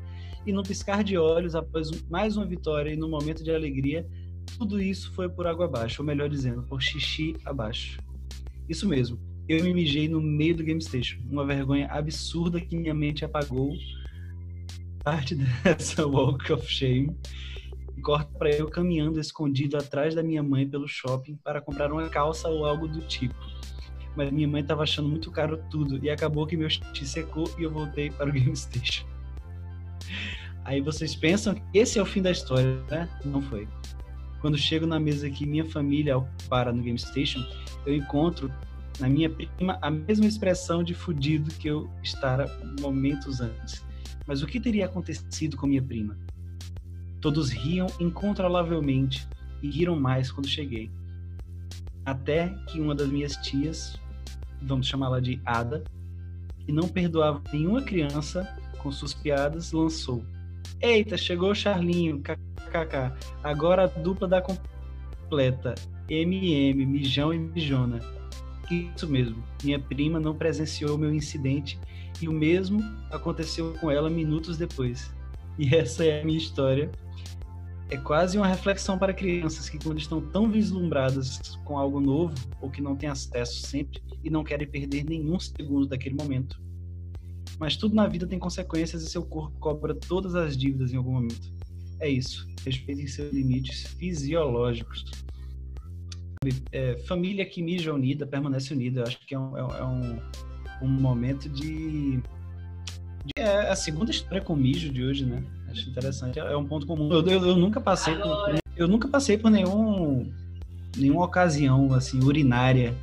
[0.46, 4.08] E no piscar de olhos, após mais uma vitória e no momento de alegria,
[4.58, 8.00] tudo isso foi por água abaixo, ou melhor dizendo, por xixi abaixo.
[8.68, 11.20] Isso mesmo, eu me mijei no meio do Game Station.
[11.30, 13.74] Uma vergonha absurda que minha mente apagou
[15.04, 17.16] parte dessa walk of shame.
[18.02, 22.48] Corta para eu caminhando escondido atrás da minha mãe pelo shopping para comprar uma calça
[22.50, 23.36] ou algo do tipo.
[24.16, 27.64] Mas minha mãe estava achando muito caro tudo e acabou que meu xixi secou e
[27.64, 29.06] eu voltei para o Game Station.
[30.64, 33.08] Aí vocês pensam que esse é o fim da história, né?
[33.24, 33.68] Não foi.
[34.42, 36.16] Quando chego na mesa que minha família
[36.50, 37.44] para no Game Station,
[37.86, 38.52] eu encontro
[39.00, 42.48] na minha prima a mesma expressão de fudido que eu estara
[42.80, 43.84] momentos antes.
[44.28, 46.18] Mas o que teria acontecido com minha prima?
[47.22, 49.28] Todos riam incontrolavelmente
[49.62, 50.92] e riram mais quando cheguei.
[52.06, 54.00] Até que uma das minhas tias,
[54.62, 55.84] vamos chamá-la de Ada,
[56.60, 60.24] que não perdoava nenhuma criança, com suas piadas, lançou.
[60.82, 63.14] Eita, chegou o Charlinho, kkk.
[63.44, 65.76] Agora a dupla da completa.
[66.10, 68.00] MM, Mijão e Mijona.
[68.70, 71.80] Isso mesmo, minha prima não presenciou meu incidente
[72.22, 75.14] e o mesmo aconteceu com ela minutos depois.
[75.58, 76.92] E essa é a minha história.
[77.90, 82.70] É quase uma reflexão para crianças que, quando estão tão vislumbradas com algo novo ou
[82.70, 86.60] que não têm acesso sempre e não querem perder nenhum segundo daquele momento.
[87.60, 91.14] Mas tudo na vida tem consequências e seu corpo cobra todas as dívidas em algum
[91.14, 91.54] momento.
[92.00, 92.48] É isso.
[92.66, 95.06] Respeitem seus limites fisiológicos.
[96.72, 99.02] É, família que mija unida permanece unida.
[99.02, 100.20] Eu acho que é um, é um,
[100.82, 105.44] um momento de, de, É a segunda história com mijo de hoje, né?
[105.70, 106.40] Acho interessante.
[106.40, 107.12] É um ponto comum.
[107.12, 110.32] Eu, eu, eu nunca passei por, eu nunca passei por nenhum
[110.98, 112.96] nenhuma ocasião assim urinária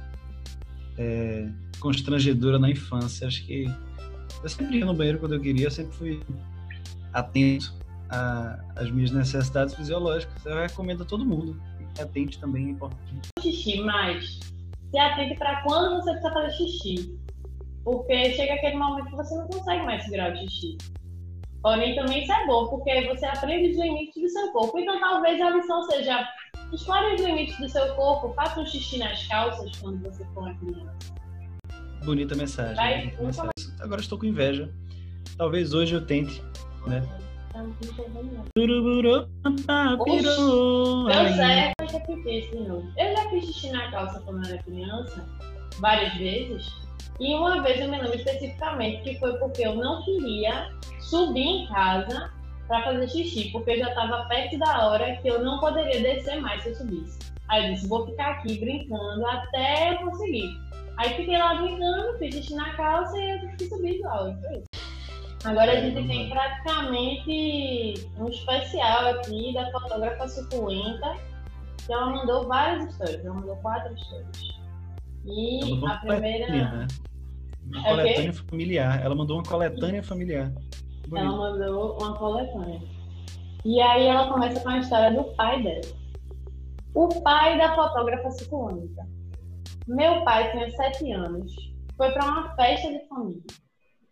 [0.96, 1.48] é,
[1.80, 3.26] constrangedora na infância.
[3.26, 3.66] Acho que
[4.43, 5.66] eu sempre ia no banheiro quando eu queria.
[5.66, 6.22] Eu sempre fui
[7.12, 7.72] atento
[8.76, 10.45] às minhas necessidades fisiológicas.
[10.45, 11.61] Eu recomendo a todo mundo.
[11.78, 13.28] Fique atente também é importante.
[13.40, 14.40] Xixi, mas
[14.90, 17.18] se atente para quando você precisa fazer xixi.
[17.84, 20.78] Porque chega aquele momento que você não consegue mais segurar o xixi.
[21.62, 24.78] Porém, também isso é bom, porque você aprende os limites do seu corpo.
[24.78, 26.28] Então, talvez a lição seja:
[26.72, 30.55] explore os limites do seu corpo, faça um xixi nas calças quando você for uma
[30.57, 30.93] criança.
[32.05, 32.74] Bonita mensagem.
[32.74, 33.71] Vai, bonita mensagem.
[33.83, 34.72] Agora estou com inveja.
[35.37, 36.43] Talvez hoje eu tente,
[36.87, 37.03] né?
[41.07, 42.93] Deu certo, mas repetir isso de novo.
[42.97, 45.26] Eu já fiz xixi na calça quando eu era criança,
[45.80, 46.72] várias vezes.
[47.20, 50.70] E uma vez eu me lembro especificamente que foi porque eu não queria
[51.01, 52.30] subir em casa
[52.68, 56.62] para fazer xixi, porque já estava perto da hora que eu não poderia descer mais
[56.62, 57.18] se eu subisse.
[57.49, 60.57] Aí eu disse, vou ficar aqui brincando até eu conseguir.
[60.99, 64.34] Aí fiquei lá brincando, fiz xixi na calça e eu que subir igual.
[65.45, 71.16] Agora a gente tem praticamente um especial aqui da fotógrafa suculenta,
[71.84, 74.38] que ela mandou várias histórias, ela mandou quatro histórias.
[75.24, 76.49] E a primeira.
[76.49, 76.86] Né?
[77.66, 79.05] Uma é coletânea familiar.
[79.05, 80.53] Ela mandou uma coletânea familiar.
[81.09, 81.26] Bonito.
[81.26, 82.80] Ela mandou uma coletânea.
[83.64, 85.80] E aí ela começa com a história do pai dela.
[86.95, 89.07] O pai da fotógrafa suculenta.
[89.89, 91.53] Meu pai tinha sete anos.
[91.97, 93.43] Foi para uma festa de família.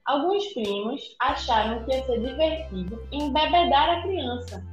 [0.04, 4.64] Alguns primos acharam que ia ser divertido embebedar a criança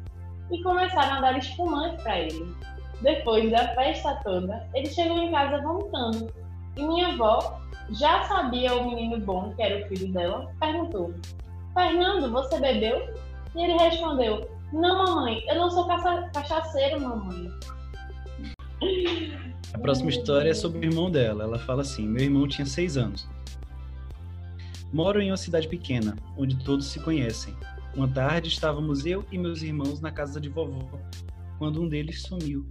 [0.52, 2.56] e começaram a dar espumante para ele.
[3.02, 6.34] Depois da festa toda, ele chegou em casa vomitando.
[6.76, 11.14] E minha avó, já sabia o menino bom, que era o filho dela, perguntou:
[11.76, 13.14] Fernando, você bebeu?
[13.56, 15.88] E ele respondeu: Não, mamãe, eu não sou
[16.34, 17.52] cachaceiro, mamãe.
[19.74, 21.44] A próxima história é sobre o irmão dela.
[21.44, 23.28] Ela fala assim: Meu irmão tinha seis anos.
[24.94, 27.54] Moro em uma cidade pequena, onde todos se conhecem.
[27.96, 30.88] Uma tarde estávamos eu e meus irmãos na casa de vovó,
[31.58, 32.66] quando um deles sumiu.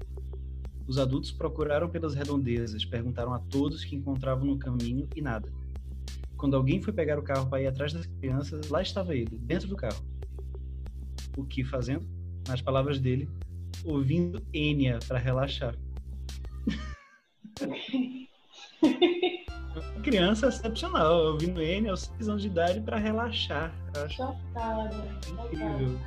[0.87, 5.53] Os adultos procuraram pelas redondezas, perguntaram a todos que encontravam no caminho e nada.
[6.37, 9.69] Quando alguém foi pegar o carro para ir atrás das crianças, lá estava ele, dentro
[9.69, 10.05] do carro.
[11.37, 12.07] O que fazendo?
[12.47, 13.29] Nas palavras dele,
[13.85, 15.75] ouvindo Enya para relaxar.
[19.75, 23.73] Uma criança excepcional, ouvindo N aos 6 anos de idade para relaxar.
[23.95, 24.91] Eu Chocada,
[25.29, 25.99] incrível.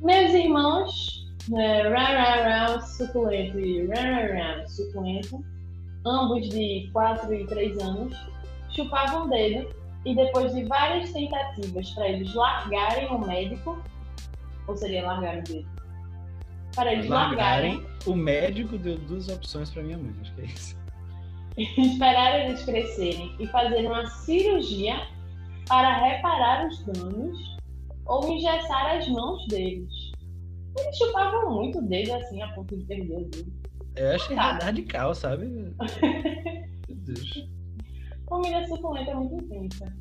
[0.00, 5.44] Meus irmãos, né, Rararau suculento e Rararau suculento,
[6.06, 8.16] ambos de 4 e 3 anos,
[8.70, 9.68] chupavam o dedo
[10.06, 13.78] e depois de várias tentativas para eles largarem o médico,
[14.66, 15.79] ou seria largar o dedo?
[16.74, 20.44] Para eles largarem, Largarem, o médico deu duas opções para minha mãe, acho que é
[20.44, 20.76] isso.
[21.56, 24.94] esperar eles crescerem e fazer uma cirurgia
[25.66, 27.56] para reparar os danos
[28.06, 29.92] ou engessar as mãos deles.
[30.78, 33.52] Eles chupavam muito o dedo assim, a ponto de perder o dedo.
[33.96, 34.52] Eu achei Tá.
[34.62, 35.46] radical, sabe?
[36.88, 37.48] Meu Deus.
[38.26, 39.92] Comida suculenta é muito intensa.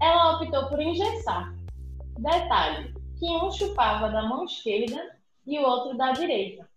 [0.00, 1.54] Ela optou por engessar.
[2.18, 5.17] Detalhe, que um chupava da mão esquerda
[5.48, 6.68] e o outro da direita.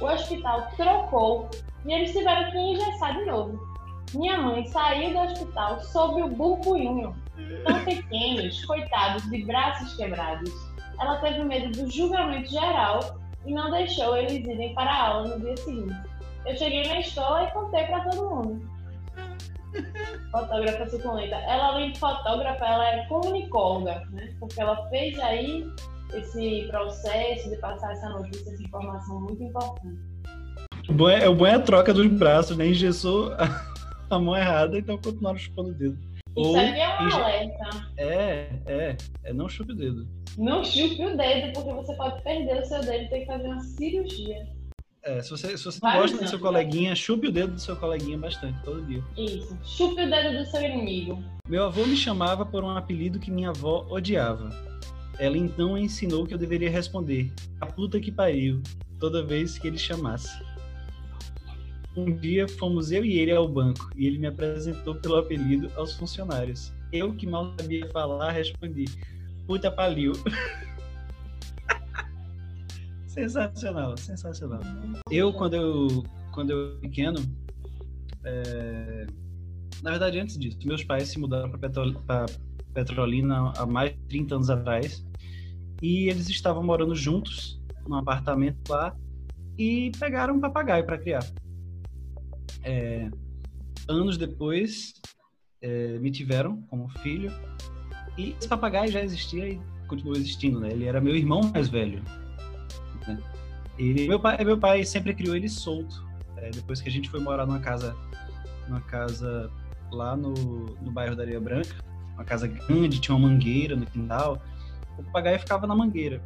[0.00, 1.50] O hospital trocou
[1.84, 3.60] e eles tiveram que engessar de novo.
[4.14, 7.14] Minha mãe saiu do hospital sob o burburinho.
[7.64, 10.50] Tão pequenos, coitados, de braços quebrados.
[11.00, 13.00] Ela teve medo do julgamento geral
[13.44, 15.94] e não deixou eles irem para a aula no dia seguinte.
[16.46, 18.70] Eu cheguei na escola e contei para todo mundo.
[20.30, 21.36] Fotógrafa suculenta.
[21.36, 24.34] Ela, além de fotógrafa, ela é comunicóloga, né?
[24.38, 25.64] Porque ela fez aí
[26.16, 29.98] esse processo de passar essa notícia, essa informação muito importante.
[30.88, 32.66] O bom é, o bom é a troca dos braços, né?
[32.66, 33.74] Engessou a,
[34.10, 35.98] a mão errada, então continuaram chupando o dedo.
[36.36, 37.86] Isso Ou aqui é um inje- alerta.
[37.96, 40.08] É, é, é não chupe o dedo.
[40.38, 43.48] Não chupe o dedo, porque você pode perder o seu dedo e ter que fazer
[43.48, 44.46] uma cirurgia.
[45.02, 47.74] É, se você, se você gosta do seu anos, coleguinha, chupe o dedo do seu
[47.74, 49.02] coleguinha bastante, todo dia.
[49.16, 49.56] Isso.
[49.64, 51.22] Chupe o dedo do seu inimigo.
[51.48, 54.50] Meu avô me chamava por um apelido que minha avó odiava.
[55.20, 58.62] Ela então ensinou que eu deveria responder: a puta que pariu,
[58.98, 60.42] toda vez que ele chamasse.
[61.94, 65.94] Um dia fomos eu e ele ao banco e ele me apresentou pelo apelido aos
[65.94, 66.72] funcionários.
[66.90, 68.86] Eu, que mal sabia falar, respondi:
[69.46, 70.12] puta pariu.
[73.06, 74.62] sensacional, sensacional.
[75.10, 76.02] Eu, quando eu,
[76.32, 77.18] quando eu era pequeno,
[78.24, 79.06] é,
[79.82, 82.24] na verdade, antes disso, meus pais se mudaram para
[82.72, 85.09] Petrolina há mais de 30 anos atrás
[85.80, 88.94] e eles estavam morando juntos num apartamento lá
[89.58, 91.24] e pegaram um papagaio para criar.
[92.62, 93.10] É,
[93.88, 94.94] anos depois,
[95.62, 97.32] é, me tiveram como filho
[98.16, 100.70] e esse papagaio já existia e continuou existindo, né?
[100.70, 102.02] Ele era meu irmão mais velho.
[103.06, 103.18] né?
[103.78, 106.06] Ele, meu pai, meu pai sempre criou ele solto.
[106.36, 107.96] É, depois que a gente foi morar numa casa,
[108.68, 109.50] numa casa
[109.90, 111.74] lá no, no bairro da Areia Branca,
[112.14, 114.40] uma casa grande, tinha uma mangueira no quintal.
[115.00, 116.22] O papagaio ficava na mangueira.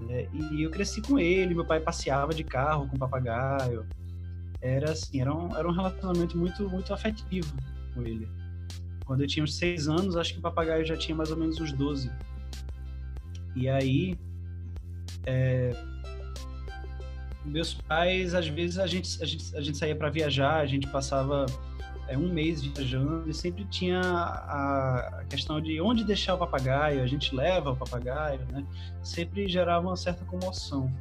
[0.00, 0.28] né?
[0.32, 3.86] E eu cresci com ele, meu pai passeava de carro com o papagaio.
[4.60, 7.52] Era assim, era um, era um relacionamento muito, muito afetivo
[7.94, 8.28] com ele.
[9.04, 11.60] Quando eu tinha uns seis anos, acho que o papagaio já tinha mais ou menos
[11.60, 12.10] uns 12.
[13.56, 14.16] E aí,
[15.26, 15.72] é,
[17.44, 20.86] meus pais, às vezes, a gente, a gente, a gente saía para viajar, a gente
[20.88, 21.46] passava
[22.08, 27.02] é, um mês viajando e sempre tinha a, a questão de onde deixar o papagaio,
[27.02, 28.64] a gente leva o papagaio, né?
[29.02, 30.92] Sempre gerava uma certa comoção.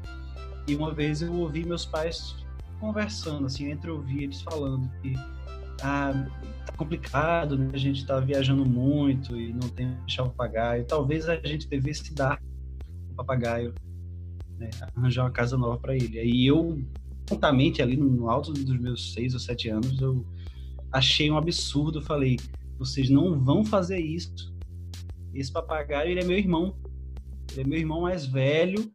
[0.68, 2.36] E uma vez eu ouvi meus pais
[2.80, 5.14] conversando, assim, entre ouvir eles falando que
[5.84, 6.28] ah,
[6.66, 7.70] tá complicado, né?
[7.74, 10.86] A gente tá viajando muito e não tem onde deixar o papagaio.
[10.86, 12.40] Talvez a gente devesse dar
[13.12, 13.74] o papagaio,
[14.58, 14.70] né?
[14.96, 16.20] arranjar uma casa nova para ele.
[16.20, 16.80] Aí eu,
[17.26, 20.26] prontamente, ali no alto dos meus seis ou sete anos, eu
[20.92, 22.02] achei um absurdo.
[22.02, 22.38] Falei,
[22.78, 24.54] vocês não vão fazer isso.
[25.34, 26.76] Esse papagaio, ele é meu irmão.
[27.52, 28.92] Ele é meu irmão mais velho.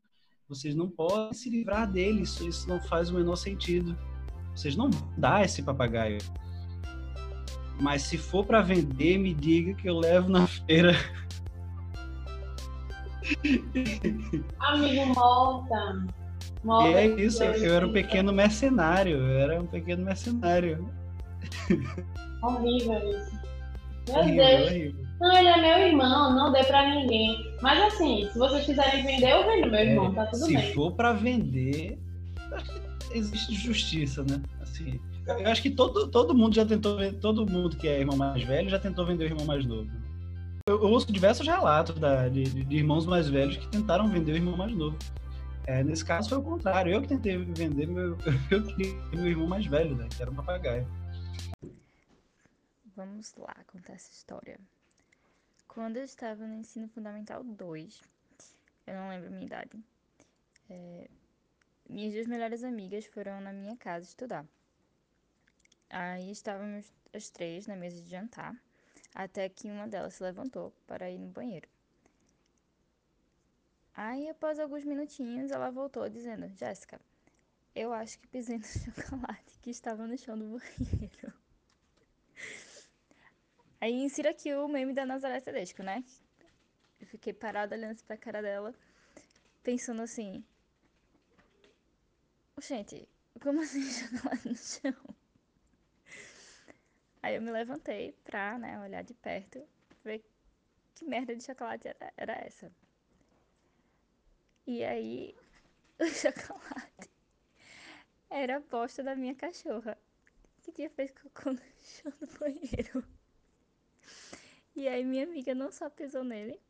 [0.48, 2.22] Vocês não podem se livrar dele.
[2.22, 3.96] Isso, isso não faz o menor sentido.
[4.54, 6.18] Vocês não vão dar esse papagaio.
[7.80, 10.94] Mas se for para vender, me diga que eu levo na feira.
[14.58, 16.06] Amigo, morta.
[16.64, 16.88] Morta.
[16.88, 19.18] E é isso, eu era um pequeno mercenário.
[19.18, 20.88] Eu era um pequeno mercenário.
[22.42, 23.36] Horrível isso.
[24.08, 24.70] Meu Horrível, Deus.
[24.70, 25.06] horrível.
[25.20, 27.34] Não, ele é meu irmão, não dê pra ninguém.
[27.62, 30.74] Mas assim, se vocês quiserem vender, eu vendo meu irmão, É, tá tudo se bem.
[30.74, 31.98] for para vender,
[32.52, 34.40] acho que existe justiça, né?
[34.60, 38.42] Assim, eu acho que todo, todo mundo já tentou, todo mundo que é irmão mais
[38.44, 39.88] velho já tentou vender o irmão mais novo.
[40.68, 44.32] Eu, eu ouço diversos relatos da- de, de- de irmãos mais velhos que tentaram vender
[44.32, 44.96] o irmão mais novo.
[45.66, 48.16] É, nesse caso foi o contrário, eu que tentei vender meu,
[48.50, 50.06] eu queria meu irmão mais velho, né?
[50.14, 50.86] Que era um papagaio.
[52.96, 54.58] Vamos lá contar essa história.
[55.68, 58.00] Quando eu estava no ensino fundamental 2,
[58.86, 59.78] eu não lembro a minha idade,
[60.70, 61.08] é,
[61.88, 64.46] minhas duas melhores amigas foram na minha casa estudar.
[65.90, 68.56] Aí estávamos as três na mesa de jantar,
[69.14, 71.68] até que uma delas se levantou para ir no banheiro.
[73.94, 77.00] Aí, após alguns minutinhos, ela voltou dizendo: Jéssica,
[77.76, 81.32] eu acho que pisei no chocolate que estava no chão do banheiro.
[83.78, 86.02] Aí insira aqui o meme da Nazaré Tedesco, né?
[86.98, 88.74] Eu fiquei parada olhando pra cara dela,
[89.62, 90.42] pensando assim.
[92.62, 93.06] Gente,
[93.42, 95.16] como assim chocolate no chão?
[97.22, 99.62] Aí eu me levantei pra, né, olhar de perto,
[100.02, 100.24] ver
[100.94, 102.72] que merda de chocolate era, era essa.
[104.66, 105.36] E aí,
[106.00, 107.15] o chocolate
[108.36, 109.96] era a bosta da minha cachorra,
[110.62, 113.02] que tinha feito cocô no chão do banheiro.
[114.74, 116.60] E aí minha amiga não só pisou nele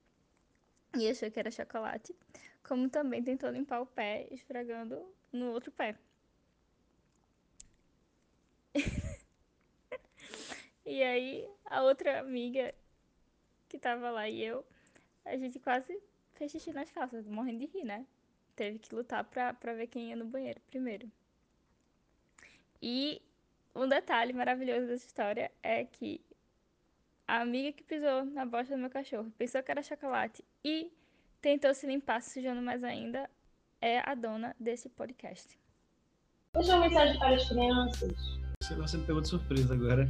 [0.97, 2.15] e achou que era chocolate,
[2.63, 5.99] como também tentou limpar o pé esfregando no outro pé.
[10.87, 12.73] e aí a outra amiga
[13.69, 14.65] que tava lá e eu,
[15.25, 16.01] a gente quase
[16.35, 18.07] fez xixi nas calças, morrendo de rir, né?
[18.55, 21.11] Teve que lutar pra, pra ver quem ia no banheiro primeiro.
[22.81, 23.23] E
[23.75, 26.21] um detalhe maravilhoso dessa história é que
[27.27, 30.93] a amiga que pisou na bosta do meu cachorro pensou que era chocolate e
[31.41, 33.29] tentou se limpar, se sujando mais ainda,
[33.81, 35.59] é a dona desse podcast.
[36.55, 38.13] Deixa uma mensagem para as crianças.
[38.63, 40.09] Você, você me pegou de surpresa agora.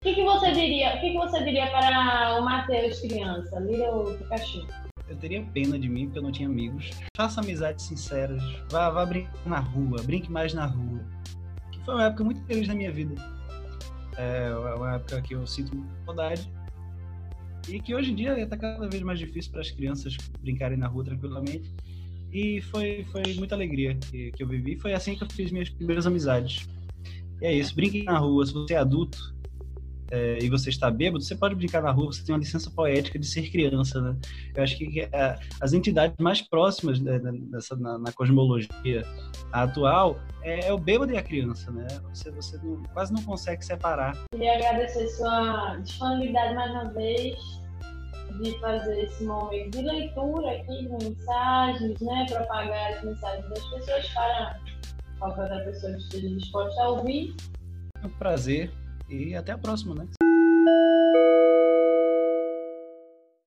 [0.00, 0.96] O que, que você diria?
[0.96, 3.58] O que, que você diria para o Matheus criança?
[3.58, 4.66] Lira o Pikachu.
[5.08, 6.90] Eu teria pena de mim porque eu não tinha amigos.
[7.16, 8.42] Faça amizades sinceras.
[8.70, 10.02] Vá, vá brincar na rua.
[10.02, 11.00] Brinque mais na rua.
[11.78, 13.14] Que foi uma época muito feliz na minha vida.
[14.16, 16.52] É uma época que eu sinto muita saudade.
[17.68, 20.86] E que hoje em dia está cada vez mais difícil para as crianças brincarem na
[20.86, 21.72] rua tranquilamente.
[22.32, 24.76] E foi, foi muita alegria que, que eu vivi.
[24.76, 26.68] Foi assim que eu fiz minhas primeiras amizades.
[27.40, 27.74] E é isso.
[27.74, 28.44] Brinque na rua.
[28.44, 29.34] Se você é adulto,
[30.10, 33.18] é, e você está bêbado, você pode brincar na rua, você tem uma licença poética
[33.18, 34.16] de ser criança, né?
[34.54, 39.04] Eu acho que é, as entidades mais próximas né, nessa, na, na, cosmologia
[39.52, 41.86] atual é, é, o bêbado e a criança, né?
[42.12, 44.16] Você, você não, quase não consegue separar.
[44.32, 47.36] Queria agradecer sua disponibilidade mais uma vez
[48.42, 52.26] de fazer esse momento de leitura aqui de mensagens, né?
[52.28, 54.60] Propagar as mensagens das pessoas para
[55.18, 57.34] qualquer outra pessoa que esteja disposta a ouvir.
[58.02, 58.70] É um prazer
[59.08, 60.06] e até a próxima, né?